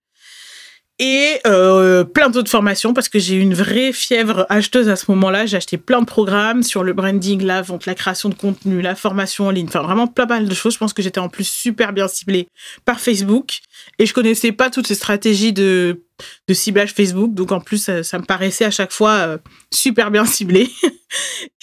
Et 1.01 1.41
euh, 1.45 2.05
plein 2.05 2.31
d'autres 2.31 2.51
formations 2.51 2.95
parce 2.95 3.09
que 3.09 3.19
j'ai 3.19 3.35
eu 3.35 3.41
une 3.41 3.55
vraie 3.55 3.93
fièvre 3.93 4.47
acheteuse 4.49 4.89
à 4.89 4.95
ce 4.95 5.11
moment-là. 5.11 5.45
J'ai 5.45 5.57
acheté 5.57 5.77
plein 5.77 6.01
de 6.01 6.07
programmes 6.07 6.63
sur 6.63 6.85
le 6.85 6.93
branding, 6.93 7.43
la 7.43 7.63
vente, 7.63 7.87
la 7.87 7.97
création 7.97 8.29
de 8.29 8.35
contenu, 8.35 8.81
la 8.81 8.95
formation 8.95 9.49
en 9.49 9.51
ligne. 9.51 9.67
Enfin, 9.67 9.83
vraiment 9.83 10.07
plein 10.07 10.27
mal 10.27 10.49
de 10.49 10.55
choses. 10.55 10.75
Je 10.75 10.79
pense 10.79 10.93
que 10.93 11.03
j'étais 11.03 11.19
en 11.19 11.29
plus 11.29 11.49
super 11.49 11.93
bien 11.93 12.07
ciblée 12.07 12.47
par 12.85 13.01
Facebook. 13.01 13.59
Et 13.99 14.07
je 14.07 14.15
connaissais 14.15 14.53
pas 14.53 14.71
toutes 14.71 14.87
ces 14.87 14.95
stratégies 14.95 15.53
de 15.53 16.04
de 16.49 16.55
ciblage 16.55 16.93
Facebook. 16.93 17.35
Donc 17.35 17.53
en 17.53 17.61
plus, 17.61 17.91
ça, 18.03 18.19
me 18.19 18.25
paraissait 18.25 18.65
à 18.65 18.71
chaque 18.71 18.93
fois 18.93 19.13
euh, 19.13 19.39
super 19.73 20.11
bien 20.11 20.25
ciblé. 20.25 20.71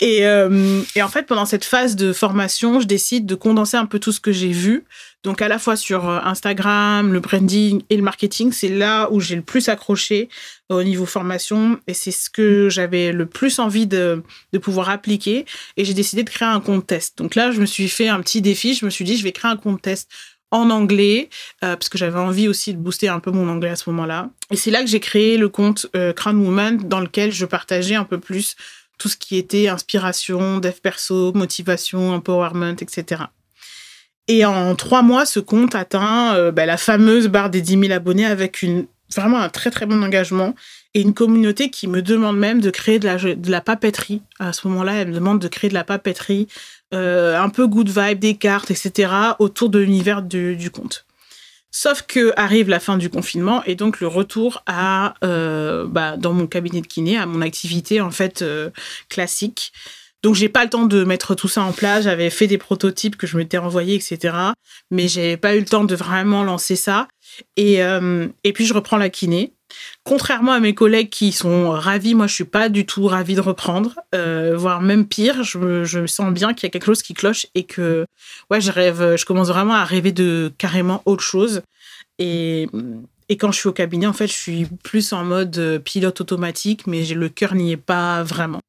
Euh, 0.02 0.82
et, 0.96 1.04
en 1.04 1.10
fait, 1.10 1.24
pendant 1.24 1.46
cette 1.46 1.66
phase 1.66 1.96
de 1.96 2.14
formation, 2.14 2.80
je 2.80 2.88
décide 2.88 3.26
de 3.26 3.36
condenser 3.36 3.78
un 3.78 3.86
peu 3.86 4.00
tout 4.00 4.12
ce 4.12 4.20
que 4.22 4.32
j'ai 4.32 4.52
vu. 4.52 4.86
Donc 5.24 5.42
à 5.42 5.48
la 5.48 5.60
fois 5.60 5.76
sur 5.76 6.10
euh, 6.10 6.20
Instagram, 6.24 7.14
le 7.14 7.20
branding 7.20 7.84
et 7.90 7.98
le 7.98 8.02
marketing, 8.02 8.52
c'est 8.52 8.70
là 8.70 9.12
où 9.12 9.20
j'ai 9.20 9.36
le 9.36 9.44
plus 9.44 9.70
accroché 9.70 10.30
au 10.70 10.82
niveau 10.84 11.06
formation 11.06 11.80
et 11.86 11.94
c'est 11.94 12.12
ce 12.12 12.30
que 12.30 12.70
j'avais 12.70 13.12
le 13.12 13.28
plus 13.28 13.60
envie 13.60 13.86
de, 13.86 14.24
de 14.54 14.58
pouvoir 14.58 14.90
appliquer. 14.90 15.46
Et 15.78 15.86
j'ai 15.86 15.94
décidé 15.94 16.24
de 16.24 16.30
créer 16.30 16.48
un 16.48 16.62
compte 16.62 16.88
test. 16.88 17.18
Donc 17.18 17.36
là, 17.36 17.52
je 17.52 17.62
me 17.62 17.66
suis 17.66 17.90
fait 17.90 18.08
un 18.08 18.22
petit 18.22 18.42
défi. 18.42 18.74
Je 18.74 18.86
me 18.86 18.90
suis 18.90 19.06
dit, 19.06 19.18
je 19.18 19.24
vais 19.24 19.32
créer 19.32 19.52
un 19.52 19.58
compte 19.58 19.82
test 19.82 20.10
en 20.52 20.70
anglais, 20.70 21.30
euh, 21.64 21.76
parce 21.76 21.90
que 21.90 21.98
j'avais 21.98 22.20
envie 22.20 22.48
aussi 22.48 22.74
de 22.74 22.80
booster 22.80 23.08
un 23.08 23.20
peu 23.20 23.32
mon 23.32 23.50
anglais 23.50 23.70
à 23.70 23.76
ce 23.76 23.90
moment-là. 23.90 24.30
Et 24.52 24.58
c'est 24.58 24.72
là 24.72 24.82
que 24.82 24.88
j'ai 24.88 25.00
créé 25.00 25.38
le 25.38 25.50
compte 25.50 25.88
euh, 25.96 26.14
Crown 26.14 26.38
Woman, 26.38 26.78
dans 26.78 27.00
lequel 27.00 27.32
je 27.32 27.46
partageais 27.46 27.96
un 27.96 28.04
peu 28.04 28.20
plus 28.20 28.56
tout 28.98 29.10
ce 29.10 29.18
qui 29.18 29.38
était 29.38 29.68
inspiration, 29.68 30.60
dev 30.60 30.74
perso, 30.84 31.32
motivation, 31.34 32.14
empowerment, 32.14 32.76
etc. 32.80 33.24
Et 34.28 34.46
en 34.46 34.76
trois 34.76 35.02
mois, 35.02 35.26
ce 35.26 35.40
compte 35.40 35.74
atteint 35.74 36.36
euh, 36.36 36.52
bah, 36.52 36.66
la 36.66 36.78
fameuse 36.78 37.28
barre 37.28 37.50
des 37.50 37.62
10 37.62 37.80
000 37.88 37.92
abonnés 37.94 38.26
avec 38.26 38.64
vraiment 39.16 39.40
un 39.40 39.50
très 39.50 39.72
très 39.72 39.86
bon 39.86 40.04
engagement 40.04 40.54
et 40.94 41.02
une 41.02 41.14
communauté 41.14 41.70
qui 41.70 41.88
me 41.88 42.02
demande 42.02 42.38
même 42.38 42.60
de 42.60 42.70
créer 42.70 43.00
de 43.00 43.06
la, 43.06 43.18
de 43.18 43.52
la 43.52 43.62
papeterie. 43.62 44.22
À 44.40 44.52
ce 44.52 44.68
moment-là, 44.68 44.94
elle 44.96 45.10
me 45.10 45.16
demande 45.16 45.40
de 45.40 45.48
créer 45.48 45.70
de 45.70 45.74
la 45.74 45.84
papeterie 45.84 46.48
euh, 46.94 47.40
un 47.40 47.50
peu 47.50 47.68
good 47.68 47.90
vibe, 47.90 48.20
des 48.20 48.36
cartes, 48.36 48.72
etc. 48.72 49.12
autour 49.40 49.70
de 49.70 49.80
l'univers 49.80 50.22
du, 50.22 50.70
conte. 50.72 51.06
Sauf 51.72 52.02
que 52.02 52.34
arrive 52.36 52.68
la 52.68 52.82
fin 52.82 52.98
du 52.98 53.10
confinement 53.10 53.64
et 53.64 53.76
donc 53.76 54.02
le 54.02 54.08
retour 54.08 54.62
à 54.66 55.14
euh, 55.24 55.88
bah, 55.88 56.18
dans 56.18 56.34
mon 56.34 56.48
cabinet 56.48 56.82
de 56.82 56.88
kiné, 56.88 57.18
à 57.18 57.26
mon 57.26 57.42
activité 57.42 58.02
en 58.02 58.12
fait 58.12 58.42
euh, 58.42 58.70
classique. 59.08 59.72
Donc 60.22 60.36
j'ai 60.36 60.50
pas 60.50 60.66
le 60.66 60.70
temps 60.70 60.86
de 60.86 61.06
mettre 61.06 61.34
tout 61.34 61.48
ça 61.48 61.64
en 61.64 61.72
place. 61.72 62.04
J'avais 62.04 62.30
fait 62.30 62.48
des 62.48 62.58
prototypes 62.58 63.16
que 63.16 63.26
je 63.26 63.38
m'étais 63.38 63.58
envoyés, 63.58 63.96
etc. 63.96 64.36
Mais 64.92 65.08
j'ai 65.08 65.38
pas 65.38 65.56
eu 65.56 65.60
le 65.60 65.66
temps 65.66 65.86
de 65.86 65.96
vraiment 65.96 66.44
lancer 66.44 66.76
ça. 66.76 67.08
Et, 67.56 67.78
et 67.78 68.54
puis 68.54 68.68
je 68.68 68.74
reprends 68.76 68.98
la 68.98 69.10
kiné. 69.10 69.54
Contrairement 70.04 70.54
à 70.54 70.60
mes 70.60 70.74
collègues 70.74 71.10
qui 71.10 71.32
sont 71.32 71.70
ravis, 71.70 72.16
moi 72.16 72.28
je 72.28 72.34
suis 72.34 72.44
pas 72.44 72.70
du 72.70 72.86
tout 72.86 73.06
ravie 73.06 73.36
de 73.36 73.42
reprendre, 73.42 74.00
euh, 74.16 74.56
voire 74.58 74.82
même 74.82 75.06
pire. 75.08 75.44
Je 75.44 75.58
me, 75.58 76.08
sens 76.08 76.34
bien 76.34 76.54
qu'il 76.54 76.66
y 76.66 76.68
a 76.68 76.70
quelque 76.72 76.86
chose 76.86 77.04
qui 77.04 77.14
cloche 77.14 77.46
et 77.54 77.64
que 77.64 78.06
ouais, 78.50 78.62
je 78.62 78.72
rêve, 78.72 79.16
je 79.16 79.26
commence 79.26 79.50
vraiment 79.50 79.76
à 79.76 79.86
rêver 79.86 80.12
de 80.12 80.52
carrément 80.58 81.02
autre 81.06 81.24
chose. 81.24 81.62
Et, 82.20 82.68
quand 83.40 83.52
je 83.52 83.60
suis 83.60 83.70
au 83.70 83.74
cabinet, 83.74 84.08
en 84.08 84.14
fait, 84.14 84.28
je 84.28 84.34
suis 84.34 84.68
plus 84.84 85.14
en 85.14 85.24
mode 85.24 85.58
euh, 85.58 85.80
pilote 85.80 86.20
automatique, 86.20 86.86
mais 86.86 87.06
le 87.06 87.30
cœur 87.30 87.56
n'y 87.56 87.72
est 87.72 87.78
pas 87.78 88.24
vraiment. 88.24 88.60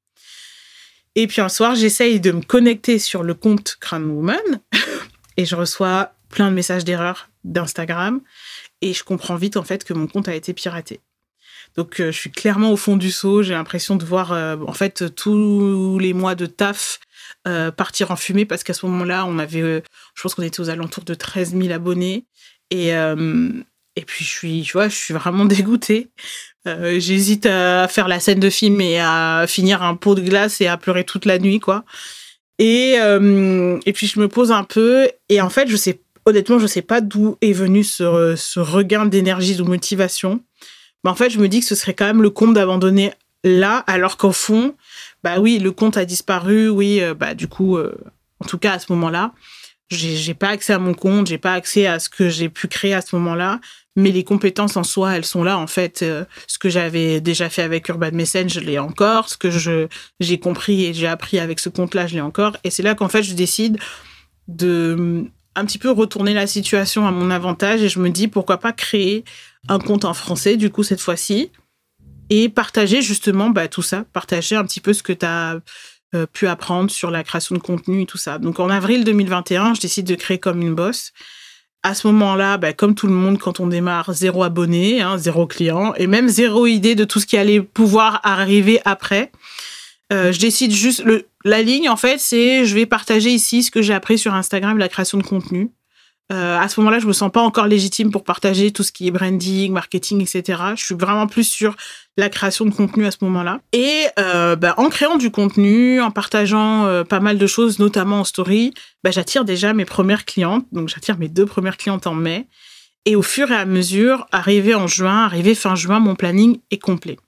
Et 1.14 1.26
puis 1.26 1.40
un 1.40 1.48
soir, 1.48 1.74
j'essaye 1.74 2.20
de 2.20 2.30
me 2.30 2.42
connecter 2.42 2.98
sur 2.98 3.22
le 3.22 3.34
compte 3.34 3.76
Crown 3.80 4.04
Woman 4.04 4.60
et 5.36 5.44
je 5.44 5.56
reçois 5.56 6.12
plein 6.28 6.50
de 6.50 6.54
messages 6.54 6.84
d'erreur 6.84 7.28
d'Instagram 7.44 8.20
et 8.82 8.92
je 8.92 9.04
comprends 9.04 9.36
vite 9.36 9.56
en 9.56 9.62
fait 9.62 9.84
que 9.84 9.94
mon 9.94 10.06
compte 10.06 10.28
a 10.28 10.34
été 10.34 10.52
piraté. 10.52 11.00
Donc, 11.76 11.94
je 11.98 12.10
suis 12.10 12.30
clairement 12.30 12.70
au 12.70 12.76
fond 12.76 12.96
du 12.96 13.10
seau. 13.10 13.42
J'ai 13.42 13.54
l'impression 13.54 13.96
de 13.96 14.04
voir, 14.04 14.32
en 14.32 14.72
fait, 14.72 15.14
tous 15.14 15.98
les 15.98 16.12
mois 16.12 16.34
de 16.34 16.44
taf 16.44 17.00
partir 17.76 18.10
en 18.10 18.16
fumée 18.16 18.44
parce 18.44 18.62
qu'à 18.62 18.74
ce 18.74 18.84
moment-là, 18.86 19.24
on 19.24 19.38
avait, 19.38 19.82
je 20.14 20.22
pense 20.22 20.34
qu'on 20.34 20.42
était 20.42 20.60
aux 20.60 20.68
alentours 20.68 21.04
de 21.04 21.14
13 21.14 21.56
000 21.56 21.72
abonnés. 21.72 22.26
Et, 22.70 22.88
et 22.88 24.02
puis, 24.04 24.24
je 24.24 24.30
suis, 24.30 24.70
vois, 24.72 24.88
je 24.88 24.96
suis 24.96 25.14
vraiment 25.14 25.44
dégoûtée. 25.46 26.10
J'hésite 26.66 27.46
à 27.46 27.88
faire 27.88 28.08
la 28.08 28.20
scène 28.20 28.40
de 28.40 28.50
film 28.50 28.80
et 28.82 29.00
à 29.00 29.46
finir 29.48 29.82
un 29.82 29.94
pot 29.94 30.14
de 30.14 30.20
glace 30.20 30.60
et 30.60 30.66
à 30.66 30.76
pleurer 30.76 31.04
toute 31.04 31.24
la 31.24 31.38
nuit, 31.38 31.58
quoi. 31.58 31.84
Et, 32.58 32.96
et 32.96 33.92
puis, 33.94 34.06
je 34.06 34.20
me 34.20 34.28
pose 34.28 34.52
un 34.52 34.64
peu. 34.64 35.08
Et 35.30 35.40
en 35.40 35.48
fait, 35.48 35.68
je 35.68 35.76
sais 35.76 36.00
honnêtement, 36.26 36.58
je 36.58 36.64
ne 36.64 36.68
sais 36.68 36.82
pas 36.82 37.00
d'où 37.00 37.36
est 37.40 37.52
venu 37.52 37.84
ce, 37.84 38.58
regain 38.58 39.06
d'énergie, 39.06 39.56
de 39.56 39.62
motivation. 39.62 40.40
Mais 41.04 41.10
en 41.10 41.14
fait, 41.14 41.30
je 41.30 41.38
me 41.38 41.48
dis 41.48 41.60
que 41.60 41.66
ce 41.66 41.74
serait 41.74 41.94
quand 41.94 42.06
même 42.06 42.22
le 42.22 42.30
compte 42.30 42.54
d'abandonner 42.54 43.12
là, 43.44 43.78
alors 43.86 44.16
qu'au 44.16 44.32
fond, 44.32 44.74
bah 45.24 45.40
oui, 45.40 45.58
le 45.58 45.72
compte 45.72 45.96
a 45.96 46.04
disparu, 46.04 46.68
oui, 46.68 47.00
euh, 47.00 47.14
bah 47.14 47.34
du 47.34 47.48
coup, 47.48 47.76
euh, 47.76 47.92
en 48.40 48.46
tout 48.46 48.58
cas 48.58 48.74
à 48.74 48.78
ce 48.78 48.92
moment-là, 48.92 49.32
j'ai 49.90 50.34
pas 50.34 50.48
accès 50.48 50.72
à 50.72 50.78
mon 50.78 50.94
compte, 50.94 51.26
j'ai 51.26 51.38
pas 51.38 51.52
accès 51.52 51.86
à 51.86 51.98
ce 51.98 52.08
que 52.08 52.28
j'ai 52.28 52.48
pu 52.48 52.66
créer 52.68 52.94
à 52.94 53.02
ce 53.02 53.14
moment-là, 53.16 53.60
mais 53.94 54.10
les 54.10 54.24
compétences 54.24 54.76
en 54.76 54.84
soi, 54.84 55.16
elles 55.16 55.24
sont 55.24 55.44
là. 55.44 55.58
En 55.58 55.66
fait, 55.66 56.02
euh, 56.02 56.24
ce 56.46 56.58
que 56.58 56.70
j'avais 56.70 57.20
déjà 57.20 57.50
fait 57.50 57.62
avec 57.62 57.88
Urban 57.88 58.12
Message, 58.12 58.52
je 58.52 58.60
l'ai 58.60 58.78
encore. 58.78 59.28
Ce 59.28 59.36
que 59.36 59.50
j'ai 60.20 60.38
compris 60.38 60.86
et 60.86 60.94
j'ai 60.94 61.06
appris 61.06 61.38
avec 61.38 61.60
ce 61.60 61.68
compte-là, 61.68 62.06
je 62.06 62.14
l'ai 62.14 62.20
encore. 62.20 62.56
Et 62.64 62.70
c'est 62.70 62.82
là 62.82 62.94
qu'en 62.94 63.08
fait, 63.08 63.22
je 63.22 63.34
décide 63.34 63.78
de 64.48 65.26
un 65.54 65.64
petit 65.64 65.78
peu 65.78 65.90
retourner 65.90 66.34
la 66.34 66.46
situation 66.46 67.06
à 67.06 67.10
mon 67.10 67.30
avantage 67.30 67.82
et 67.82 67.88
je 67.88 67.98
me 67.98 68.10
dis 68.10 68.28
pourquoi 68.28 68.58
pas 68.58 68.72
créer 68.72 69.24
un 69.68 69.78
compte 69.78 70.04
en 70.04 70.14
français 70.14 70.56
du 70.56 70.70
coup 70.70 70.82
cette 70.82 71.00
fois-ci 71.00 71.50
et 72.30 72.48
partager 72.48 73.02
justement 73.02 73.50
bah, 73.50 73.68
tout 73.68 73.82
ça, 73.82 74.04
partager 74.12 74.56
un 74.56 74.64
petit 74.64 74.80
peu 74.80 74.92
ce 74.92 75.02
que 75.02 75.12
tu 75.12 75.26
as 75.26 75.60
euh, 76.14 76.26
pu 76.26 76.46
apprendre 76.46 76.90
sur 76.90 77.10
la 77.10 77.24
création 77.24 77.54
de 77.54 77.60
contenu 77.60 78.02
et 78.02 78.06
tout 78.06 78.18
ça. 78.18 78.38
Donc 78.38 78.60
en 78.60 78.70
avril 78.70 79.04
2021, 79.04 79.74
je 79.74 79.80
décide 79.80 80.06
de 80.06 80.14
créer 80.14 80.38
comme 80.38 80.62
une 80.62 80.74
boss. 80.74 81.12
À 81.82 81.94
ce 81.94 82.06
moment-là, 82.06 82.58
bah, 82.58 82.72
comme 82.72 82.94
tout 82.94 83.06
le 83.06 83.12
monde, 83.12 83.38
quand 83.38 83.60
on 83.60 83.66
démarre, 83.66 84.12
zéro 84.12 84.44
abonné, 84.44 85.02
hein, 85.02 85.18
zéro 85.18 85.46
client 85.46 85.94
et 85.94 86.06
même 86.06 86.28
zéro 86.28 86.66
idée 86.66 86.94
de 86.94 87.04
tout 87.04 87.18
ce 87.18 87.26
qui 87.26 87.36
allait 87.36 87.60
pouvoir 87.60 88.20
arriver 88.22 88.80
après. 88.84 89.32
Euh, 90.12 90.32
je 90.32 90.38
décide 90.38 90.72
juste 90.72 91.04
la 91.44 91.62
ligne 91.62 91.88
en 91.88 91.96
fait, 91.96 92.18
c'est 92.18 92.64
je 92.64 92.74
vais 92.74 92.86
partager 92.86 93.30
ici 93.30 93.62
ce 93.62 93.70
que 93.70 93.82
j'ai 93.82 93.94
appris 93.94 94.18
sur 94.18 94.34
Instagram, 94.34 94.76
la 94.78 94.88
création 94.88 95.18
de 95.18 95.22
contenu. 95.22 95.70
Euh, 96.32 96.58
à 96.58 96.68
ce 96.68 96.80
moment-là, 96.80 96.98
je 96.98 97.06
me 97.06 97.12
sens 97.12 97.30
pas 97.30 97.42
encore 97.42 97.66
légitime 97.66 98.10
pour 98.10 98.24
partager 98.24 98.70
tout 98.70 98.82
ce 98.82 98.92
qui 98.92 99.06
est 99.06 99.10
branding, 99.10 99.72
marketing, 99.72 100.22
etc. 100.22 100.62
Je 100.76 100.84
suis 100.84 100.94
vraiment 100.94 101.26
plus 101.26 101.44
sur 101.44 101.76
la 102.16 102.30
création 102.30 102.64
de 102.64 102.70
contenu 102.70 103.04
à 103.06 103.10
ce 103.10 103.18
moment-là. 103.22 103.60
Et 103.72 104.06
euh, 104.18 104.56
bah, 104.56 104.74
en 104.78 104.88
créant 104.88 105.18
du 105.18 105.30
contenu, 105.30 106.00
en 106.00 106.10
partageant 106.10 107.04
pas 107.04 107.20
mal 107.20 107.36
de 107.36 107.46
choses, 107.46 107.78
notamment 107.80 108.20
en 108.20 108.24
story, 108.24 108.72
bah, 109.04 109.10
j'attire 109.10 109.44
déjà 109.44 109.74
mes 109.74 109.84
premières 109.84 110.24
clientes. 110.24 110.64
Donc 110.72 110.88
j'attire 110.88 111.18
mes 111.18 111.28
deux 111.28 111.46
premières 111.46 111.76
clientes 111.76 112.06
en 112.06 112.14
mai. 112.14 112.46
Et 113.04 113.16
au 113.16 113.22
fur 113.22 113.50
et 113.50 113.56
à 113.56 113.66
mesure, 113.66 114.26
arrivé 114.30 114.74
en 114.74 114.86
juin, 114.86 115.24
arrivé 115.24 115.54
fin 115.54 115.74
juin, 115.74 115.98
mon 115.98 116.14
planning 116.14 116.60
est 116.70 116.78
complet. 116.78 117.18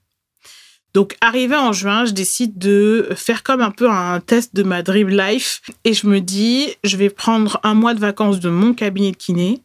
Donc, 0.95 1.17
arrivé 1.19 1.57
en 1.57 1.73
juin, 1.73 2.05
je 2.05 2.13
décide 2.13 2.57
de 2.57 3.09
faire 3.17 3.43
comme 3.43 3.59
un 3.59 3.69
peu 3.69 3.89
un 3.89 4.21
test 4.21 4.55
de 4.55 4.63
ma 4.63 4.81
dream 4.81 5.09
life 5.09 5.61
et 5.83 5.93
je 5.93 6.07
me 6.07 6.21
dis, 6.21 6.73
je 6.85 6.95
vais 6.95 7.09
prendre 7.09 7.59
un 7.63 7.73
mois 7.73 7.93
de 7.93 7.99
vacances 7.99 8.39
de 8.39 8.49
mon 8.49 8.73
cabinet 8.73 9.11
de 9.11 9.17
kiné 9.17 9.61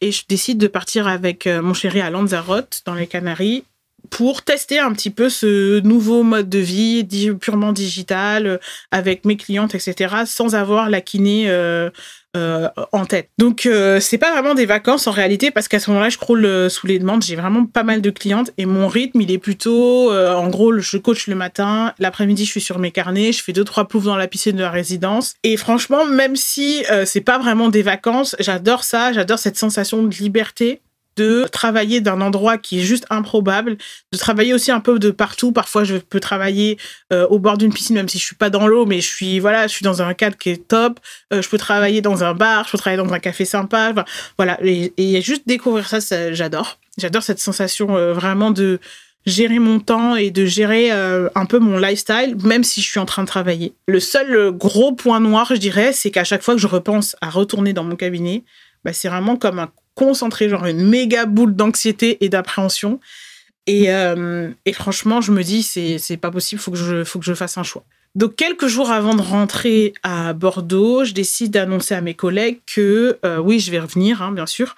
et 0.00 0.12
je 0.12 0.22
décide 0.26 0.56
de 0.56 0.66
partir 0.66 1.08
avec 1.08 1.46
euh, 1.46 1.60
mon 1.60 1.74
chéri 1.74 2.00
à 2.00 2.08
Lanzarote, 2.08 2.80
dans 2.86 2.94
les 2.94 3.06
Canaries, 3.06 3.64
pour 4.10 4.42
tester 4.42 4.78
un 4.78 4.92
petit 4.92 5.10
peu 5.10 5.28
ce 5.28 5.80
nouveau 5.80 6.22
mode 6.22 6.48
de 6.48 6.58
vie 6.58 7.04
purement 7.40 7.72
digital 7.72 8.46
euh, 8.46 8.58
avec 8.90 9.24
mes 9.24 9.36
clientes, 9.36 9.74
etc., 9.74 10.14
sans 10.26 10.54
avoir 10.54 10.90
la 10.90 11.00
kiné 11.00 11.48
euh, 11.48 11.90
euh, 12.36 12.68
en 12.92 13.06
tête. 13.06 13.30
Donc 13.38 13.64
euh, 13.64 13.98
c'est 13.98 14.18
pas 14.18 14.30
vraiment 14.30 14.54
des 14.54 14.66
vacances 14.66 15.06
en 15.06 15.10
réalité 15.10 15.50
parce 15.50 15.68
qu'à 15.68 15.78
ce 15.78 15.88
moment-là 15.90 16.10
je 16.10 16.18
croule 16.18 16.68
sous 16.68 16.86
les 16.86 16.98
demandes. 16.98 17.24
J'ai 17.24 17.36
vraiment 17.36 17.64
pas 17.64 17.82
mal 17.82 18.02
de 18.02 18.10
clientes 18.10 18.50
et 18.58 18.66
mon 18.66 18.88
rythme 18.88 19.22
il 19.22 19.30
est 19.30 19.38
plutôt 19.38 20.12
en 20.12 20.48
gros 20.48 20.76
je 20.78 20.98
coach 20.98 21.28
le 21.28 21.34
matin, 21.34 21.94
l'après-midi 21.98 22.44
je 22.44 22.50
suis 22.50 22.60
sur 22.60 22.78
mes 22.78 22.90
carnets, 22.90 23.32
je 23.32 23.42
fais 23.42 23.54
deux 23.54 23.64
trois 23.64 23.88
ploufs 23.88 24.04
dans 24.04 24.16
la 24.16 24.28
piscine 24.28 24.56
de 24.56 24.60
la 24.60 24.70
résidence 24.70 25.34
et 25.44 25.56
franchement 25.56 26.04
même 26.04 26.36
si 26.36 26.84
c'est 27.06 27.22
pas 27.22 27.38
vraiment 27.38 27.70
des 27.70 27.82
vacances, 27.82 28.36
j'adore 28.38 28.84
ça, 28.84 29.14
j'adore 29.14 29.38
cette 29.38 29.56
sensation 29.56 30.02
de 30.02 30.14
liberté 30.14 30.82
de 31.16 31.44
travailler 31.50 32.00
d'un 32.00 32.20
endroit 32.20 32.58
qui 32.58 32.80
est 32.80 32.82
juste 32.82 33.06
improbable, 33.10 33.76
de 34.12 34.18
travailler 34.18 34.54
aussi 34.54 34.70
un 34.70 34.80
peu 34.80 34.98
de 34.98 35.10
partout. 35.10 35.52
Parfois, 35.52 35.84
je 35.84 35.96
peux 35.96 36.20
travailler 36.20 36.78
euh, 37.12 37.26
au 37.28 37.38
bord 37.38 37.56
d'une 37.58 37.72
piscine, 37.72 37.96
même 37.96 38.08
si 38.08 38.18
je 38.18 38.24
suis 38.24 38.36
pas 38.36 38.50
dans 38.50 38.66
l'eau, 38.66 38.86
mais 38.86 39.00
je 39.00 39.08
suis 39.08 39.38
voilà, 39.38 39.66
je 39.66 39.72
suis 39.72 39.84
dans 39.84 40.02
un 40.02 40.14
cadre 40.14 40.36
qui 40.36 40.50
est 40.50 40.68
top. 40.68 41.00
Euh, 41.32 41.42
je 41.42 41.48
peux 41.48 41.58
travailler 41.58 42.00
dans 42.00 42.24
un 42.24 42.34
bar, 42.34 42.66
je 42.66 42.72
peux 42.72 42.78
travailler 42.78 43.02
dans 43.02 43.12
un 43.12 43.18
café 43.18 43.44
sympa. 43.44 43.94
Voilà, 44.36 44.58
et, 44.62 45.20
juste 45.22 45.42
découvrir 45.46 45.88
ça, 45.88 46.32
j'adore. 46.32 46.78
J'adore 46.98 47.22
cette 47.22 47.40
sensation 47.40 47.96
euh, 47.96 48.12
vraiment 48.12 48.50
de 48.50 48.78
gérer 49.24 49.58
mon 49.58 49.80
temps 49.80 50.14
et 50.14 50.30
de 50.30 50.44
gérer 50.44 50.92
un 50.92 51.46
peu 51.46 51.58
mon 51.58 51.78
lifestyle, 51.78 52.36
même 52.44 52.62
si 52.62 52.80
je 52.80 52.86
suis 52.88 53.00
en 53.00 53.06
train 53.06 53.22
de 53.22 53.26
travailler. 53.26 53.74
Le 53.88 53.98
seul 53.98 54.52
gros 54.52 54.92
point 54.92 55.18
noir, 55.18 55.48
je 55.50 55.56
dirais, 55.56 55.92
c'est 55.92 56.12
qu'à 56.12 56.22
chaque 56.22 56.42
fois 56.42 56.54
que 56.54 56.60
je 56.60 56.68
repense 56.68 57.16
à 57.20 57.28
retourner 57.28 57.72
dans 57.72 57.82
mon 57.82 57.96
cabinet, 57.96 58.44
bah, 58.84 58.92
c'est 58.92 59.08
vraiment 59.08 59.34
comme 59.34 59.58
un 59.58 59.68
concentré, 59.96 60.48
genre 60.48 60.66
une 60.66 60.86
méga 60.86 61.26
boule 61.26 61.56
d'anxiété 61.56 62.24
et 62.24 62.28
d'appréhension. 62.28 63.00
Et, 63.66 63.92
euh, 63.92 64.50
et, 64.64 64.72
franchement, 64.72 65.20
je 65.20 65.32
me 65.32 65.42
dis, 65.42 65.64
c'est, 65.64 65.98
c'est 65.98 66.16
pas 66.16 66.30
possible, 66.30 66.60
faut 66.60 66.70
que 66.70 66.76
je, 66.76 67.02
faut 67.02 67.18
que 67.18 67.24
je 67.24 67.34
fasse 67.34 67.58
un 67.58 67.64
choix. 67.64 67.84
Donc, 68.14 68.36
quelques 68.36 68.68
jours 68.68 68.90
avant 68.90 69.14
de 69.14 69.20
rentrer 69.20 69.92
à 70.04 70.32
Bordeaux, 70.32 71.04
je 71.04 71.12
décide 71.12 71.50
d'annoncer 71.50 71.94
à 71.94 72.00
mes 72.00 72.14
collègues 72.14 72.60
que 72.66 73.18
euh, 73.24 73.38
oui, 73.38 73.58
je 73.58 73.70
vais 73.72 73.80
revenir, 73.80 74.22
hein, 74.22 74.30
bien 74.30 74.46
sûr, 74.46 74.76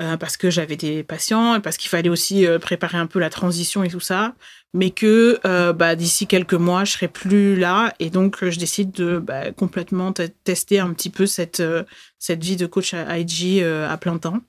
euh, 0.00 0.16
parce 0.16 0.38
que 0.38 0.48
j'avais 0.48 0.76
des 0.76 1.02
patients 1.02 1.56
et 1.56 1.60
parce 1.60 1.76
qu'il 1.76 1.90
fallait 1.90 2.08
aussi 2.08 2.46
préparer 2.62 2.96
un 2.96 3.06
peu 3.06 3.18
la 3.18 3.28
transition 3.28 3.84
et 3.84 3.88
tout 3.88 4.00
ça, 4.00 4.34
mais 4.72 4.90
que 4.90 5.38
bah, 5.72 5.94
d'ici 5.94 6.26
quelques 6.26 6.54
mois, 6.54 6.84
je 6.84 6.92
serai 6.92 7.08
plus 7.08 7.56
là. 7.56 7.92
Et 8.00 8.08
donc, 8.08 8.48
je 8.48 8.58
décide 8.58 8.90
de 8.92 9.18
bah, 9.18 9.52
complètement 9.52 10.12
tester 10.44 10.80
un 10.80 10.92
petit 10.94 11.10
peu 11.10 11.26
cette, 11.26 11.62
cette 12.18 12.42
vie 12.42 12.56
de 12.56 12.66
coach 12.66 12.94
à 12.94 13.18
IG 13.18 13.62
à 13.62 13.96
plein 13.98 14.16
temps. 14.16 14.40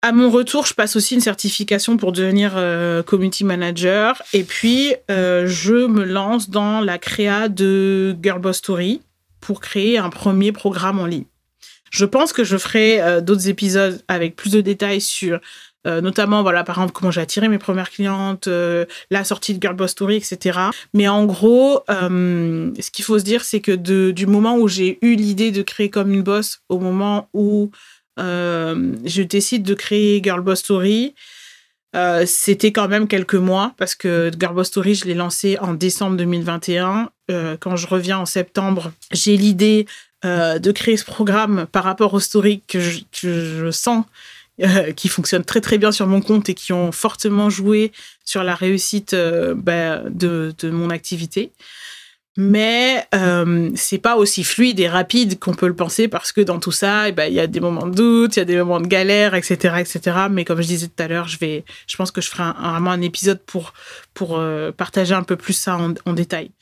À 0.00 0.12
mon 0.12 0.30
retour, 0.30 0.64
je 0.64 0.74
passe 0.74 0.94
aussi 0.94 1.14
une 1.14 1.20
certification 1.20 1.96
pour 1.96 2.12
devenir 2.12 2.52
euh, 2.54 3.02
community 3.02 3.42
manager. 3.42 4.22
Et 4.32 4.44
puis, 4.44 4.94
euh, 5.10 5.44
je 5.48 5.86
me 5.86 6.04
lance 6.04 6.50
dans 6.50 6.80
la 6.80 6.98
créa 6.98 7.48
de 7.48 8.16
Girlboss 8.22 8.58
Story 8.58 9.02
pour 9.40 9.60
créer 9.60 9.98
un 9.98 10.08
premier 10.08 10.52
programme 10.52 11.00
en 11.00 11.06
ligne. 11.06 11.24
Je 11.90 12.04
pense 12.04 12.32
que 12.32 12.44
je 12.44 12.56
ferai 12.56 13.00
euh, 13.00 13.20
d'autres 13.20 13.48
épisodes 13.48 14.00
avec 14.06 14.36
plus 14.36 14.52
de 14.52 14.60
détails 14.60 15.00
sur 15.00 15.40
notamment, 16.02 16.42
voilà, 16.42 16.64
par 16.64 16.76
exemple, 16.76 16.92
comment 16.92 17.10
j'ai 17.10 17.22
attiré 17.22 17.48
mes 17.48 17.56
premières 17.56 17.88
clientes, 17.88 18.46
la 19.10 19.24
sortie 19.24 19.54
de 19.54 19.62
Girlboss 19.62 19.92
Story, 19.92 20.16
etc. 20.16 20.58
Mais 20.92 21.08
en 21.08 21.24
gros, 21.24 21.82
ce 21.88 22.90
qu'il 22.90 23.06
faut 23.06 23.18
se 23.18 23.24
dire, 23.24 23.42
c'est 23.42 23.60
que 23.60 23.72
du 24.10 24.26
moment 24.26 24.58
où 24.58 24.68
j'ai 24.68 24.98
eu 25.00 25.14
l'idée 25.14 25.50
de 25.50 25.62
créer 25.62 25.88
comme 25.88 26.12
une 26.12 26.20
boss 26.20 26.60
au 26.68 26.78
moment 26.78 27.30
où 27.32 27.70
je 28.18 29.22
décide 29.22 29.62
de 29.62 29.74
créer 29.74 30.22
Girl 30.22 30.40
Boss 30.40 30.60
Story. 30.60 31.14
Euh, 31.96 32.24
c'était 32.26 32.70
quand 32.70 32.88
même 32.88 33.08
quelques 33.08 33.34
mois 33.34 33.72
parce 33.78 33.94
que 33.94 34.30
Girl 34.38 34.54
Boss 34.54 34.68
Story, 34.68 34.94
je 34.94 35.06
l'ai 35.06 35.14
lancé 35.14 35.56
en 35.60 35.74
décembre 35.74 36.16
2021. 36.16 37.10
Euh, 37.30 37.56
quand 37.58 37.76
je 37.76 37.86
reviens 37.86 38.18
en 38.18 38.26
septembre, 38.26 38.92
j'ai 39.12 39.36
l'idée 39.36 39.86
de 40.24 40.72
créer 40.72 40.96
ce 40.96 41.04
programme 41.04 41.68
par 41.70 41.84
rapport 41.84 42.12
aux 42.12 42.18
stories 42.18 42.60
que 42.66 42.80
je, 42.80 43.70
sens 43.70 44.04
qui 44.96 45.06
fonctionnent 45.06 45.44
très 45.44 45.60
très 45.60 45.78
bien 45.78 45.92
sur 45.92 46.08
mon 46.08 46.20
compte 46.20 46.48
et 46.48 46.54
qui 46.54 46.72
ont 46.72 46.90
fortement 46.90 47.50
joué 47.50 47.92
sur 48.24 48.42
la 48.42 48.56
réussite 48.56 49.14
bah, 49.54 50.02
de, 50.10 50.52
mon 50.64 50.90
activité 50.90 51.52
mais 52.40 53.04
euh, 53.16 53.68
c'est 53.74 53.98
pas 53.98 54.16
aussi 54.16 54.44
fluide 54.44 54.78
et 54.78 54.86
rapide 54.86 55.40
qu'on 55.40 55.54
peut 55.54 55.66
le 55.66 55.74
penser 55.74 56.06
parce 56.06 56.30
que 56.30 56.40
dans 56.40 56.60
tout 56.60 56.70
ça, 56.70 57.08
eh 57.08 57.12
ben, 57.12 57.26
il 57.26 57.34
y 57.34 57.40
a 57.40 57.48
des 57.48 57.58
moments 57.58 57.88
de 57.88 57.96
doute, 57.96 58.36
il 58.36 58.38
y 58.38 58.42
a 58.42 58.44
des 58.44 58.56
moments 58.56 58.80
de 58.80 58.86
galère, 58.86 59.34
etc., 59.34 59.74
etc. 59.80 60.16
Mais 60.30 60.44
comme 60.44 60.62
je 60.62 60.68
disais 60.68 60.86
tout 60.86 61.02
à 61.02 61.08
l'heure, 61.08 61.26
je 61.26 61.36
vais, 61.36 61.64
je 61.88 61.96
pense 61.96 62.12
que 62.12 62.20
je 62.20 62.30
ferai 62.30 62.52
vraiment 62.52 62.92
un 62.92 63.00
épisode 63.00 63.40
pour 63.44 63.72
pour 64.14 64.38
euh, 64.38 64.70
partager 64.70 65.14
un 65.14 65.24
peu 65.24 65.34
plus 65.34 65.54
ça 65.54 65.76
en, 65.76 65.94
en 66.06 66.12
détail. 66.12 66.52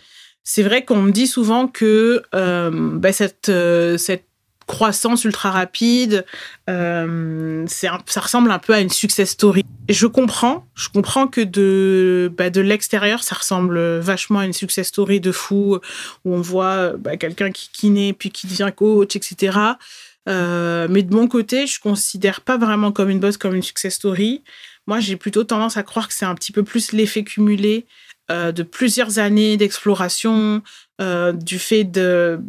C'est 0.45 0.63
vrai 0.63 0.83
qu'on 0.83 1.03
me 1.03 1.13
dit 1.13 1.27
souvent 1.27 1.69
que 1.69 2.23
euh, 2.35 2.71
ben, 2.73 3.13
cette 3.13 3.51
euh, 3.51 3.99
cette 3.99 4.25
croissance 4.67 5.25
ultra 5.25 5.51
rapide. 5.51 6.25
Euh, 6.69 7.65
ça 7.67 8.21
ressemble 8.21 8.51
un 8.51 8.59
peu 8.59 8.75
à 8.75 8.81
une 8.81 8.91
success 8.91 9.31
story. 9.31 9.63
je 9.89 10.07
comprends, 10.07 10.67
je 10.75 10.89
comprends 10.89 11.29
que 11.29 11.41
de, 11.41 12.33
bah, 12.37 12.51
de 12.51 12.61
l'extérieur, 12.61 13.23
ça 13.23 13.37
ressemble 13.37 13.79
vachement 13.99 14.41
à 14.41 14.45
une 14.45 14.53
success 14.53 14.89
story 14.89 15.21
de 15.21 15.33
fou, 15.33 15.79
où 16.25 16.35
on 16.35 16.41
voit 16.41 16.93
bah, 16.99 17.17
quelqu'un 17.17 17.51
qui 17.51 17.71
kiné, 17.73 18.13
puis 18.13 18.31
qui 18.31 18.47
devient 18.47 18.71
coach, 18.75 19.17
etc. 19.17 19.59
Euh, 20.29 20.89
mais 20.91 21.03
de 21.03 21.15
mon 21.15 21.29
côté, 21.29 21.67
je 21.67 21.81
considère 21.81 22.41
pas 22.41 22.59
vraiment 22.59 22.91
comme 22.91 23.11
une 23.11 23.21
boss, 23.21 23.37
comme 23.37 23.55
une 23.55 23.63
success 23.63 23.95
story, 23.95 24.43
Moi, 24.89 25.01
j'ai 25.01 25.17
plutôt 25.17 25.45
tendance 25.45 25.77
à 25.77 25.83
croire 25.83 26.09
que 26.09 26.15
c'est 26.15 26.25
un 26.25 26.35
petit 26.35 26.53
peu 26.53 26.63
plus 26.63 26.93
l'effet 26.93 27.25
cumulé 27.25 27.87
euh, 28.31 28.53
de 28.53 28.63
plusieurs 28.65 29.19
années 29.19 29.57
d'exploration, 29.57 30.63
du 30.99 31.59
fait 31.59 31.85
de 31.85 32.41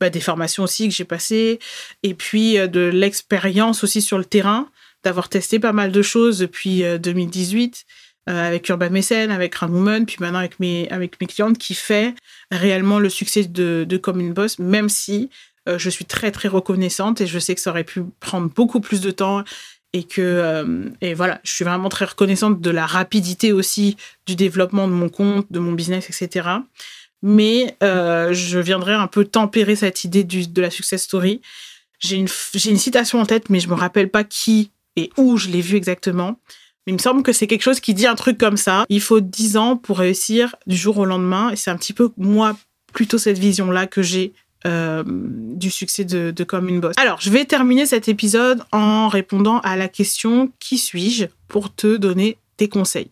bah, 0.00 0.10
des 0.10 0.20
formations 0.20 0.64
aussi 0.64 0.88
que 0.88 0.94
j'ai 0.94 1.04
passées, 1.04 1.58
et 2.02 2.14
puis 2.14 2.58
euh, 2.58 2.66
de 2.66 2.80
l'expérience 2.80 3.84
aussi 3.84 4.02
sur 4.02 4.18
le 4.18 4.24
terrain, 4.24 4.68
d'avoir 5.04 5.28
testé 5.28 5.58
pas 5.58 5.72
mal 5.72 5.92
de 5.92 6.02
choses 6.02 6.38
depuis 6.38 6.82
2018 6.82 7.84
avec 8.26 8.68
Urban 8.68 8.90
Mécène, 8.90 9.30
avec 9.30 9.54
Woman, 9.62 10.04
puis 10.04 10.16
maintenant 10.20 10.40
avec 10.40 10.60
mes, 10.60 10.86
avec 10.90 11.18
mes 11.18 11.26
clientes, 11.26 11.56
qui 11.56 11.74
fait 11.74 12.14
réellement 12.50 12.98
le 12.98 13.08
succès 13.08 13.44
de, 13.44 13.86
de 13.88 13.96
Commune 13.96 14.34
Boss, 14.34 14.58
même 14.58 14.90
si 14.90 15.30
je 15.66 15.88
suis 15.88 16.04
très 16.04 16.30
très 16.30 16.48
reconnaissante 16.48 17.20
et 17.20 17.26
je 17.26 17.38
sais 17.38 17.54
que 17.54 17.60
ça 17.60 17.70
aurait 17.70 17.84
pu 17.84 18.02
prendre 18.20 18.50
beaucoup 18.50 18.80
plus 18.80 19.00
de 19.00 19.12
temps 19.12 19.44
et 19.92 20.04
que 20.04 20.20
euh, 20.20 20.88
et 21.00 21.14
voilà 21.14 21.40
je 21.44 21.52
suis 21.52 21.64
vraiment 21.64 21.88
très 21.88 22.04
reconnaissante 22.04 22.60
de 22.60 22.70
la 22.70 22.86
rapidité 22.86 23.52
aussi 23.52 23.96
du 24.26 24.36
développement 24.36 24.86
de 24.86 24.92
mon 24.92 25.08
compte 25.08 25.46
de 25.50 25.58
mon 25.58 25.72
business 25.72 26.08
etc 26.10 26.48
mais 27.22 27.76
euh, 27.82 28.32
je 28.32 28.58
viendrai 28.58 28.94
un 28.94 29.06
peu 29.06 29.24
tempérer 29.24 29.76
cette 29.76 30.04
idée 30.04 30.24
de 30.24 30.62
la 30.62 30.70
success 30.70 31.02
story. 31.02 31.40
J'ai 32.00 32.16
une 32.16 32.28
citation 32.28 33.20
en 33.20 33.26
tête 33.26 33.50
mais 33.50 33.60
je 33.60 33.68
me 33.68 33.74
rappelle 33.74 34.08
pas 34.10 34.24
qui 34.24 34.70
et 34.96 35.10
où 35.16 35.36
je 35.36 35.48
l'ai 35.48 35.60
vue 35.60 35.76
exactement. 35.76 36.38
Mais 36.86 36.92
il 36.92 36.94
me 36.94 37.00
semble 37.00 37.22
que 37.22 37.32
c'est 37.32 37.46
quelque 37.46 37.62
chose 37.62 37.80
qui 37.80 37.92
dit 37.94 38.06
un 38.06 38.14
truc 38.14 38.38
comme 38.38 38.56
ça. 38.56 38.84
Il 38.88 39.00
faut 39.00 39.20
10 39.20 39.56
ans 39.56 39.76
pour 39.76 39.98
réussir 39.98 40.56
du 40.66 40.76
jour 40.76 40.98
au 40.98 41.04
lendemain. 41.04 41.50
Et 41.50 41.56
c'est 41.56 41.70
un 41.70 41.76
petit 41.76 41.92
peu 41.92 42.10
moi 42.16 42.56
plutôt 42.92 43.18
cette 43.18 43.38
vision 43.38 43.70
là 43.70 43.86
que 43.86 44.02
j'ai 44.02 44.32
euh, 44.66 45.04
du 45.06 45.70
succès 45.70 46.04
de, 46.04 46.30
de 46.30 46.44
Comme 46.44 46.68
une 46.68 46.80
Boss. 46.80 46.94
Alors, 46.96 47.20
je 47.20 47.30
vais 47.30 47.44
terminer 47.44 47.86
cet 47.86 48.08
épisode 48.08 48.64
en 48.72 49.08
répondant 49.08 49.60
à 49.60 49.76
la 49.76 49.86
question 49.88 50.50
qui 50.58 50.78
suis-je 50.78 51.26
pour 51.46 51.74
te 51.74 51.96
donner 51.96 52.38
des 52.56 52.68
conseils? 52.68 53.10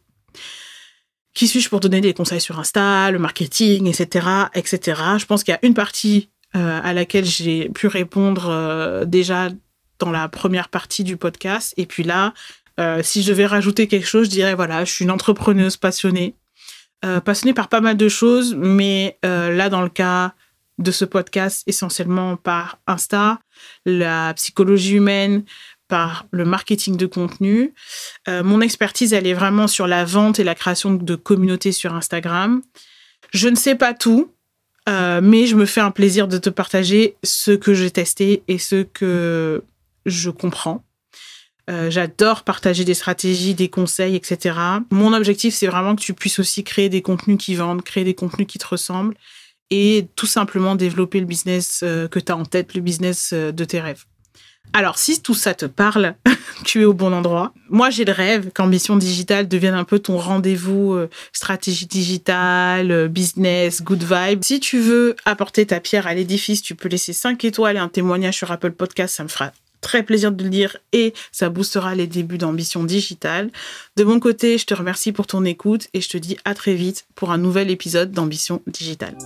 Qui 1.37 1.49
suis-je 1.49 1.69
pour 1.69 1.81
donner 1.81 2.01
des 2.01 2.15
conseils 2.15 2.41
sur 2.41 2.59
Insta, 2.59 3.11
le 3.11 3.19
marketing, 3.19 3.89
etc., 3.89 4.27
etc. 4.55 5.03
Je 5.19 5.27
pense 5.27 5.45
qu'il 5.45 5.53
y 5.53 5.55
a 5.55 5.61
une 5.67 5.75
partie 5.75 6.31
euh, 6.55 6.81
à 6.83 6.95
laquelle 6.95 7.27
j'ai 7.27 7.69
pu 7.69 7.89
répondre 7.89 8.49
euh, 8.49 9.05
déjà 9.05 9.51
dans 9.99 10.11
la 10.11 10.31
première 10.31 10.71
partie 10.71 11.05
du 11.05 11.19
podcast, 11.19 11.75
et 11.77 11.85
puis 11.85 12.05
là, 12.05 12.33
si 13.03 13.23
je 13.23 13.31
devais 13.31 13.47
rajouter 13.47 13.87
quelque 13.87 14.07
chose, 14.07 14.27
je 14.27 14.31
dirais 14.31 14.55
voilà, 14.55 14.85
je 14.85 14.93
suis 14.93 15.05
une 15.07 15.11
entrepreneuse 15.11 15.79
passionnée, 15.79 16.35
passionnée 17.25 17.55
par 17.55 17.69
pas 17.69 17.81
mal 17.81 17.97
de 17.97 18.09
choses, 18.11 18.55
mais 18.55 19.19
là, 19.23 19.71
dans 19.71 19.81
le 19.81 19.89
cas 19.89 20.35
de 20.79 20.91
ce 20.91 21.07
podcast 21.07 21.63
essentiellement 21.67 22.37
par 22.37 22.79
Insta, 22.87 23.41
la 23.87 24.35
psychologie 24.35 24.97
humaine, 24.97 25.45
par 25.89 26.27
le 26.31 26.45
marketing 26.45 26.97
de 26.97 27.07
contenu. 27.07 27.75
Euh, 28.29 28.43
mon 28.43 28.61
expertise, 28.61 29.13
elle 29.13 29.27
est 29.27 29.35
vraiment 29.35 29.69
sur 29.69 29.87
la 29.87 30.05
vente 30.05 30.39
et 30.39 30.45
la 30.45 30.55
création 30.55 30.95
de 30.95 31.15
communautés 31.15 31.73
sur 31.73 31.95
Instagram. 31.95 32.63
Je 33.33 33.49
ne 33.49 33.57
sais 33.57 33.75
pas 33.75 33.95
tout, 33.95 34.33
euh, 34.89 35.21
mais 35.23 35.47
je 35.47 35.57
me 35.57 35.67
fais 35.67 35.81
un 35.81 35.91
plaisir 35.91 36.29
de 36.29 36.39
te 36.39 36.51
partager 36.51 37.17
ce 37.23 37.53
que 37.53 37.75
j'ai 37.75 37.91
testé 37.91 38.43
et 38.49 38.59
ce 38.59 38.83
que 38.83 39.63
je 40.07 40.31
comprends. 40.31 40.85
Euh, 41.69 41.91
j'adore 41.91 42.45
partager 42.45 42.85
des 42.85 42.95
stratégies, 42.95 43.55
des 43.55 43.69
conseils, 43.69 44.15
etc. 44.15 44.57
Mon 44.91 45.13
objectif, 45.13 45.53
c'est 45.55 45.67
vraiment 45.67 45.97
que 45.97 46.03
tu 46.03 46.15
puisses 46.15 46.39
aussi 46.39 46.63
créer 46.63 46.89
des 46.89 47.03
contenus 47.03 47.39
qui 47.39 47.57
vendent, 47.57 47.83
créer 47.83 48.05
des 48.05 48.15
contenus 48.15 48.47
qui 48.47 48.59
te 48.59 48.67
ressemblent 48.67 49.17
et 49.71 50.07
tout 50.15 50.27
simplement 50.27 50.77
développer 50.77 51.19
le 51.19 51.27
business 51.27 51.81
que 51.81 52.21
tu 52.21 52.31
as 52.31 52.37
en 52.37 52.45
tête, 52.45 52.75
le 52.75 52.81
business 52.81 53.33
de 53.33 53.65
tes 53.65 53.81
rêves. 53.81 54.05
Alors, 54.73 54.99
si 54.99 55.23
tout 55.23 55.35
ça 55.35 55.55
te 55.55 55.67
parle, 55.67 56.15
tu 56.65 56.83
es 56.83 56.85
au 56.85 56.93
bon 56.93 57.13
endroit. 57.13 57.53
Moi, 57.71 57.91
j'ai 57.91 58.05
le 58.05 58.13
rêve 58.13 58.51
qu'Ambition 58.55 58.97
Digitale 58.97 59.49
devienne 59.49 59.75
un 59.75 59.85
peu 59.85 59.99
ton 59.99 60.19
rendez-vous 60.19 60.93
euh, 60.93 61.09
stratégie 61.33 61.87
digitale, 61.87 63.09
business, 63.09 63.83
good 63.83 64.05
vibe. 64.05 64.45
Si 64.45 64.61
tu 64.61 64.79
veux 64.79 65.17
apporter 65.25 65.67
ta 65.67 65.81
pierre 65.81 66.07
à 66.07 66.15
l'édifice, 66.15 66.63
tu 66.63 66.75
peux 66.75 66.89
laisser 66.89 67.13
5 67.13 67.45
étoiles 67.45 67.77
et 67.77 67.81
un 67.81 67.89
témoignage 67.89 68.37
sur 68.37 68.53
Apple 68.53 68.73
Podcast, 68.73 69.17
ça 69.17 69.23
me 69.23 69.29
fera 69.29 69.53
très 69.81 70.03
plaisir 70.03 70.33
de 70.33 70.43
le 70.43 70.51
dire 70.51 70.77
et 70.93 71.15
ça 71.31 71.49
boostera 71.49 71.95
les 71.95 72.09
débuts 72.09 72.39
d'ambition 72.39 72.83
digitale. 72.83 73.51
De 73.97 74.03
mon 74.03 74.19
côté, 74.19 74.59
je 74.59 74.67
te 74.67 74.75
remercie 74.75 75.13
pour 75.13 75.29
ton 75.29 75.45
écoute 75.45 75.87
et 75.95 76.01
je 76.01 76.09
te 76.09 76.19
dis 76.19 76.37
à 76.45 76.55
très 76.55 76.75
vite 76.75 77.07
pour 77.15 77.31
un 77.31 77.39
nouvel 77.39 77.71
épisode 77.71 78.11
d'ambition 78.11 78.63
digitale. 78.67 79.17